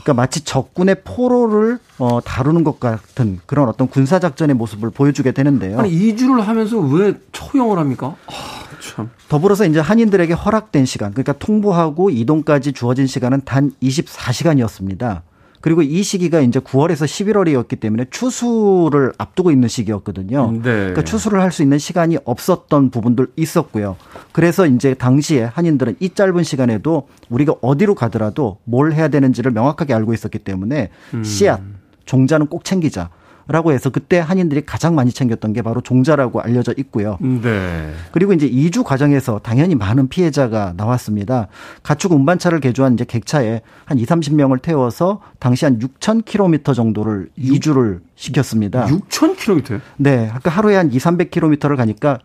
[0.03, 5.79] 그러니까 마치 적군의 포로를 어, 다루는 것 같은 그런 어떤 군사 작전의 모습을 보여주게 되는데요.
[5.79, 8.17] 아니 이주를 하면서 왜 처형을 합니까?
[8.27, 8.33] 아,
[8.81, 9.11] 참.
[9.29, 15.23] 더불어서 이제 한인들에게 허락된 시간, 그러니까 통보하고 이동까지 주어진 시간은 단 24시간이었습니다.
[15.63, 20.51] 그리고 이 시기가 이제 9월에서 11월이었기 때문에 추수를 앞두고 있는 시기였거든요.
[20.53, 20.61] 네.
[20.63, 23.97] 그러니까 추수를 할 수 있는 시간이 없었던 부분들 있었고요.
[24.33, 30.15] 그래서 이제 당시에 한인들은 이 짧은 시간에도 우리가 어디로 가더라도 뭘 해야 되는지를 명확하게 알고
[30.15, 31.23] 있었기 때문에 음.
[31.25, 31.61] 씨앗,
[32.07, 33.11] 종자는 꼭 챙기자.
[33.53, 37.19] 라고 해서 그때 한인들이 가장 많이 챙겼던 게 바로 종자라고 알려져 있고요.
[37.21, 37.93] 네.
[38.11, 41.49] 그리고 이제 이주 과정에서 당연히 많은 피해자가 나왔습니다.
[41.83, 48.01] 가축 운반차를 개조한 이제 객차에 한 2, 30명을 태워서 당시 한 6,000km 정도를 6, 이주를
[48.15, 48.87] 시켰습니다.
[48.87, 49.81] 6,000km?
[49.99, 50.31] 네.
[50.33, 52.19] 아까 하루에 한 2, 300km를 가니까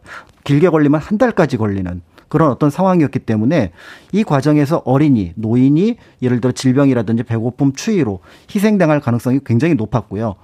[0.46, 3.72] 길게 걸리면 한 달까지 걸리는 그런 어떤 상황이었기 때문에
[4.12, 8.20] 이 과정에서 어린이, 노인이 예를 들어 질병이라든지 배고픔, 추위로
[8.54, 10.36] 희생당할 가능성이 굉장히 높았고요.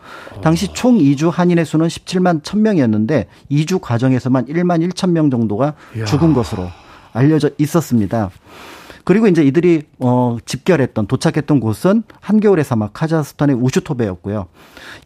[0.41, 5.73] 당시 총 이주 한인의 수는 17만 1000명이었는데 이주 과정에서만 1만 1천 명 정도가
[6.05, 6.67] 죽은 것으로
[7.13, 8.31] 알려져 있었습니다.
[9.03, 14.47] 그리고 이제 이들이 어 집결했던 도착했던 곳은 한겨울의 사막 카자흐스탄의 우슈토베였고요.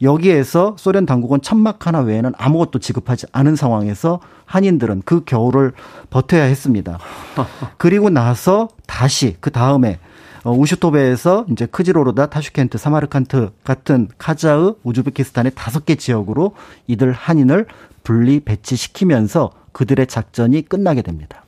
[0.02, 5.74] 여기에서 소련 당국은 천막 하나 외에는 아무것도 지급하지 않은 상황에서 한인들은 그 겨울을
[6.10, 7.00] 버텨야 했습니다.
[7.78, 10.00] 그리고 나서 다시 그 다음에
[10.44, 16.54] 어, 우슈토베에서 이제 크지로르다, 타슈켄트, 사마르칸트 같은 카자흐, 우즈베키스탄의 다섯 개 지역으로
[16.88, 17.66] 이들 한인을
[18.04, 21.44] 분리 배치시키면서 그들의 작전이 끝나게 됩니다.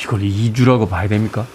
[0.00, 1.46] 이걸 이주라고 봐야 됩니까?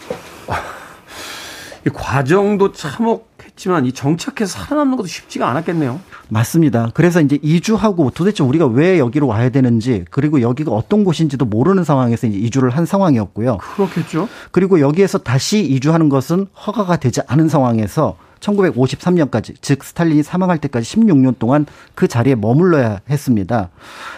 [1.86, 6.00] 이 과정도 참혹했지만 이 정착해서 살아남는 것도 쉽지가 않았겠네요.
[6.28, 6.92] 맞습니다.
[6.94, 12.28] 그래서 이제 이주하고 도대체 우리가 왜 여기로 와야 되는지 그리고 여기가 어떤 곳인지도 모르는 상황에서
[12.28, 13.58] 이제 이주를 한 상황이었고요.
[13.58, 14.28] 그렇겠죠.
[14.52, 21.38] 그리고 여기에서 다시 이주하는 것은 허가가 되지 않은 상황에서 1953년까지 즉 스탈린이 사망할 때까지 16년
[21.40, 21.66] 동안
[21.96, 23.70] 그 자리에 머물러야 했습니다.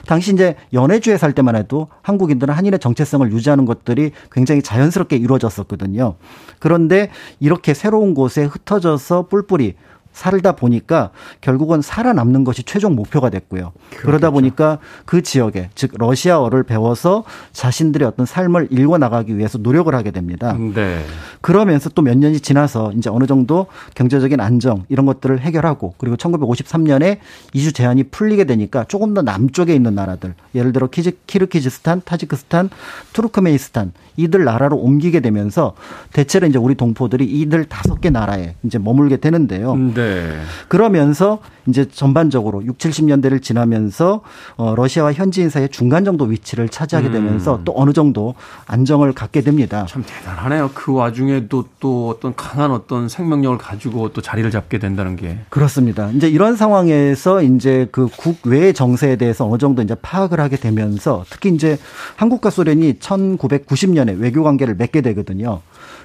[0.06, 6.16] 당시 이제 연해주에 살 때만 해도 한국인들은 한인의 정체성을 유지하는 것들이 굉장히 자연스럽게 이루어졌었거든요.
[6.60, 7.10] 그런데
[7.40, 9.76] 이렇게 새로운 곳에 흩어져서 뿔뿔이
[10.14, 13.72] 살다 보니까 결국은 살아남는 것이 최종 목표가 됐고요.
[13.90, 14.06] 그렇겠죠.
[14.06, 20.12] 그러다 보니까 그 지역에 즉 러시아어를 배워서 자신들의 어떤 삶을 일궈 나가기 위해서 노력을 하게
[20.12, 20.56] 됩니다.
[20.76, 21.04] 네.
[21.42, 27.20] 그러면서 또 몇 년이 지나서 이제 어느 정도 경제적인 안정 이런 것들을 해결하고 그리고 1953년에
[27.54, 32.70] 이주 제한이 풀리게 되니까 조금 더 남쪽에 있는 나라들 예를 들어 키즈, 키르키즈스탄, 타지크스탄,
[33.14, 35.74] 투르크메니스탄 이들 나라로 옮기게 되면서
[36.14, 39.76] 대체로 이제 우리 동포들이 이들 다섯 개 나라에 이제 머물게 되는데요.
[39.76, 39.94] 네.
[39.94, 40.42] 네.
[40.68, 44.22] 그러면서 이제 전반적으로 6, 70년대를 지나면서
[44.58, 47.14] 어 러시아와 현지인 사이의 중간 정도 위치를 차지하게 음.
[47.14, 47.62] 되면서 음.
[47.66, 48.34] 또 어느 정도
[48.66, 49.86] 안정을 갖게 됩니다.
[49.88, 50.72] 참 대단하네요.
[50.74, 56.10] 그 와중에도 또 어떤 강한 어떤 생명력을 가지고 또 자리를 잡게 된다는 게 그렇습니다.
[56.12, 61.54] 이제 이런 상황에서 이제 그 국외 정세에 대해서 어느 정도 이제 파악을 하게 되면서 특히
[61.54, 61.78] 이제
[62.16, 65.62] 한국과 소련이 1990년 에 외교 관계를 맺게 되거든요.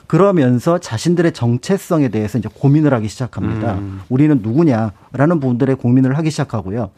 [0.06, 3.74] 그러면서 자신들의 정체성에 대해서 이제 고민을 하기 시작합니다.
[3.74, 4.00] 음.
[4.08, 6.90] 우리는 누구냐라는 부분들의 고민을 하기 시작하고요.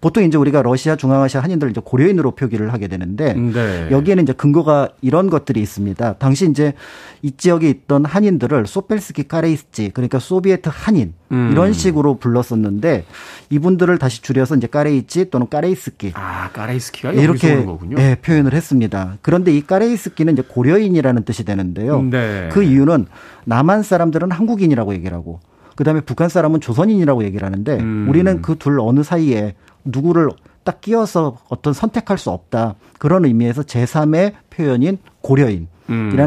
[0.00, 3.88] 보통 이제 우리가 러시아, 중앙아시아 한인들을 이제 고려인으로 표기를 하게 되는데 네.
[3.90, 6.14] 여기에는 이제 근거가 이런 것들이 있습니다.
[6.14, 6.72] 당시 이제
[7.20, 11.50] 이 지역에 있던 한인들을 소펠스키 까레이스지 그러니까 소비에트 한인 음.
[11.52, 13.04] 이런 식으로 불렀었는데
[13.50, 19.18] 이분들을 다시 줄여서 이제 까레이치 또는 까레이스키 아 까레이스키가 이렇게 네, 표현을 했습니다.
[19.20, 22.00] 그런데 이 까레이스키는 이제 고려인이라는 뜻이 되는데요.
[22.02, 22.48] 네.
[22.52, 23.06] 그 이유는
[23.44, 25.40] 남한 사람들은 한국인이라고 얘기를 하고
[25.76, 28.06] 그다음에 북한 사람은 조선인이라고 얘기를 하는데 음.
[28.08, 30.30] 우리는 그 둘 어느 사이에 누구를
[30.64, 32.74] 딱 끼워서 어떤 선택할 수 없다.
[32.98, 35.68] 그런 의미에서 제3의 표현인 고려인이라는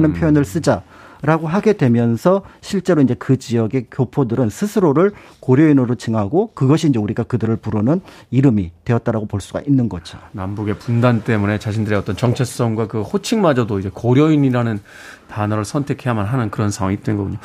[0.05, 0.13] 음.
[0.13, 0.83] 표현을 쓰자.
[1.25, 7.55] 라고 하게 되면서 실제로 이제 그 지역의 교포들은 스스로를 고려인으로 칭하고 그것이 이제 우리가 그들을
[7.55, 10.17] 부르는 이름이 되었다라고 볼 수가 있는 거죠.
[10.33, 14.81] 남북의 분단 때문에 자신들의 어떤 정체성과 그 호칭마저도 이제 고려인이라는
[15.29, 17.37] 단어를 선택해야만 하는 그런 상황이 된 거군요.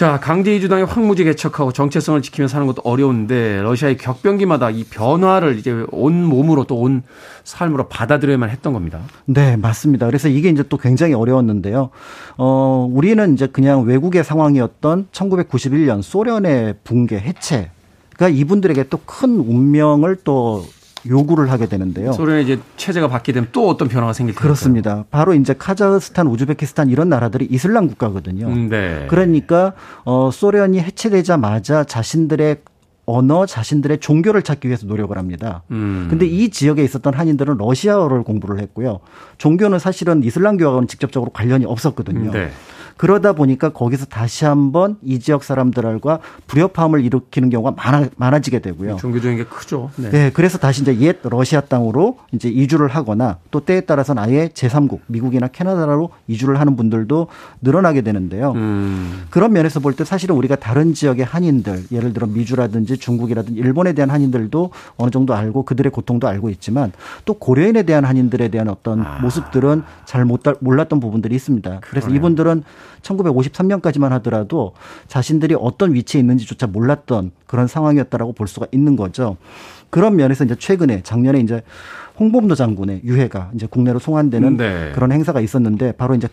[0.00, 5.58] 자, 강제 이주 당의 황무지 개척하고 정체성을 지키며 사는 것도 어려운데 러시아의 격변기마다 이 변화를
[5.58, 7.02] 이제 온 몸으로 또 온
[7.44, 9.00] 삶으로 받아들여야만 했던 겁니다.
[9.26, 10.06] 네, 맞습니다.
[10.06, 11.90] 그래서 이게 이제 또 굉장히 어려웠는데요.
[12.38, 20.64] 어, 우리는 이제 그냥 외국의 상황이었던 1991년 소련의 붕괴 해체가 이분들에게 또 큰 운명을 또
[21.08, 22.12] 요구를 하게 되는데요.
[22.12, 24.48] 소련의 이제 체제가 바뀌게 되면 또 어떤 변화가 생길 텐가요?
[24.48, 25.04] 그렇습니다.
[25.10, 28.46] 바로 이제 카자흐스탄, 우즈베키스탄 이런 나라들이 이슬람 국가거든요.
[28.46, 29.06] 음, 네.
[29.08, 29.72] 그러니까
[30.04, 32.58] 어 소련이 해체되자마자 자신들의
[33.06, 35.62] 언어, 자신들의 종교를 찾기 위해서 노력을 합니다.
[35.72, 36.06] 음.
[36.08, 39.00] 근데 이 지역에 있었던 한인들은 러시아어를 공부를 했고요.
[39.38, 42.30] 종교는 사실은 이슬람교하고는 직접적으로 관련이 없었거든요.
[42.30, 42.50] 네.
[43.00, 48.98] 그러다 보니까 거기서 다시 한번 이 지역 사람들과 불협화음을 일으키는 경우가 많아, 많아지게 되고요.
[48.98, 49.90] 종교적인 게 크죠.
[49.96, 50.10] 네.
[50.10, 50.30] 네.
[50.34, 55.48] 그래서 다시 이제 옛 러시아 땅으로 이제 이주를 하거나 또 때에 따라서는 아예 제3국, 미국이나
[55.48, 57.28] 캐나다로 이주를 하는 분들도
[57.62, 58.52] 늘어나게 되는데요.
[58.52, 59.22] 음.
[59.30, 64.10] 그런 면에서 볼 때 사실은 우리가 다른 지역의 한인들, 예를 들어 미주라든지 중국이라든지 일본에 대한
[64.10, 66.92] 한인들도 어느 정도 알고 그들의 고통도 알고 있지만
[67.24, 69.20] 또 고려인에 대한 한인들에 대한 어떤 아.
[69.22, 71.80] 모습들은 잘 못, 몰랐던 부분들이 있습니다.
[71.80, 72.18] 그래서 그러네요.
[72.18, 72.62] 이분들은
[73.02, 74.72] 1953년까지만 하더라도
[75.08, 79.36] 자신들이 어떤 위치에 있는지조차 몰랐던 그런 상황이었다라고 볼 수가 있는 거죠.
[79.90, 81.62] 그런 면에서 이제 최근에 작년에 이제
[82.18, 84.92] 홍범도 장군의 유해가 이제 국내로 송환되는 네.
[84.94, 86.28] 그런 행사가 있었는데 바로 이제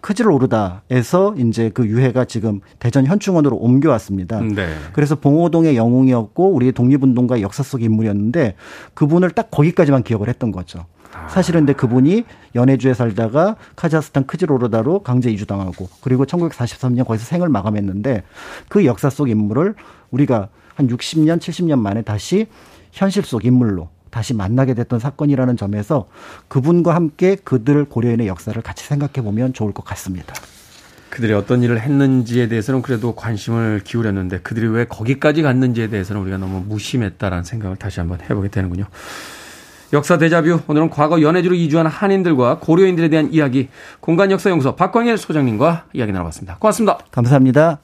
[0.00, 4.40] 크지를 오르다에서 이제 그 유해가 지금 대전 현충원으로 옮겨왔습니다.
[4.40, 4.68] 네.
[4.92, 8.54] 그래서 봉오동의 영웅이었고 우리의 독립운동가 역사 속 인물이었는데
[8.94, 10.86] 그분을 딱 거기까지만 기억을 했던 거죠.
[11.28, 12.24] 사실은 근데 그분이
[12.54, 18.22] 연해주에 살다가 카자흐스탄 크지로르다로 강제 이주당하고 그리고 1943년 거기서 생을 마감했는데
[18.68, 19.74] 그 역사 속 인물을
[20.10, 22.46] 우리가 한 60년, 70년 만에 다시
[22.92, 26.06] 현실 속 인물로 다시 만나게 됐던 사건이라는 점에서
[26.48, 30.32] 그분과 함께 그들 고려인의 역사를 같이 생각해 보면 좋을 것 같습니다.
[31.10, 36.62] 그들이 어떤 일을 했는지에 대해서는 그래도 관심을 기울였는데 그들이 왜 거기까지 갔는지에 대해서는 우리가 너무
[36.66, 38.84] 무심했다라는 생각을 다시 한번 해보게 되는군요.
[39.92, 43.68] 역사 데자뷰 오늘은 과거 연해주로 이주한 한인들과 고려인들에 대한 이야기
[44.00, 46.56] 공간 역사 연구소 박광일 소장님과 이야기 나눠봤습니다.
[46.58, 46.98] 고맙습니다.
[47.10, 47.78] 감사합니다.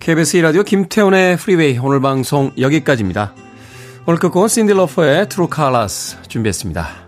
[0.00, 3.34] KBS 2라디오 김태훈의 프리웨이 오늘 방송 여기까지입니다.
[4.06, 7.07] 오늘 끝곡은 신딜러퍼의 트루 칼라스 준비했습니다.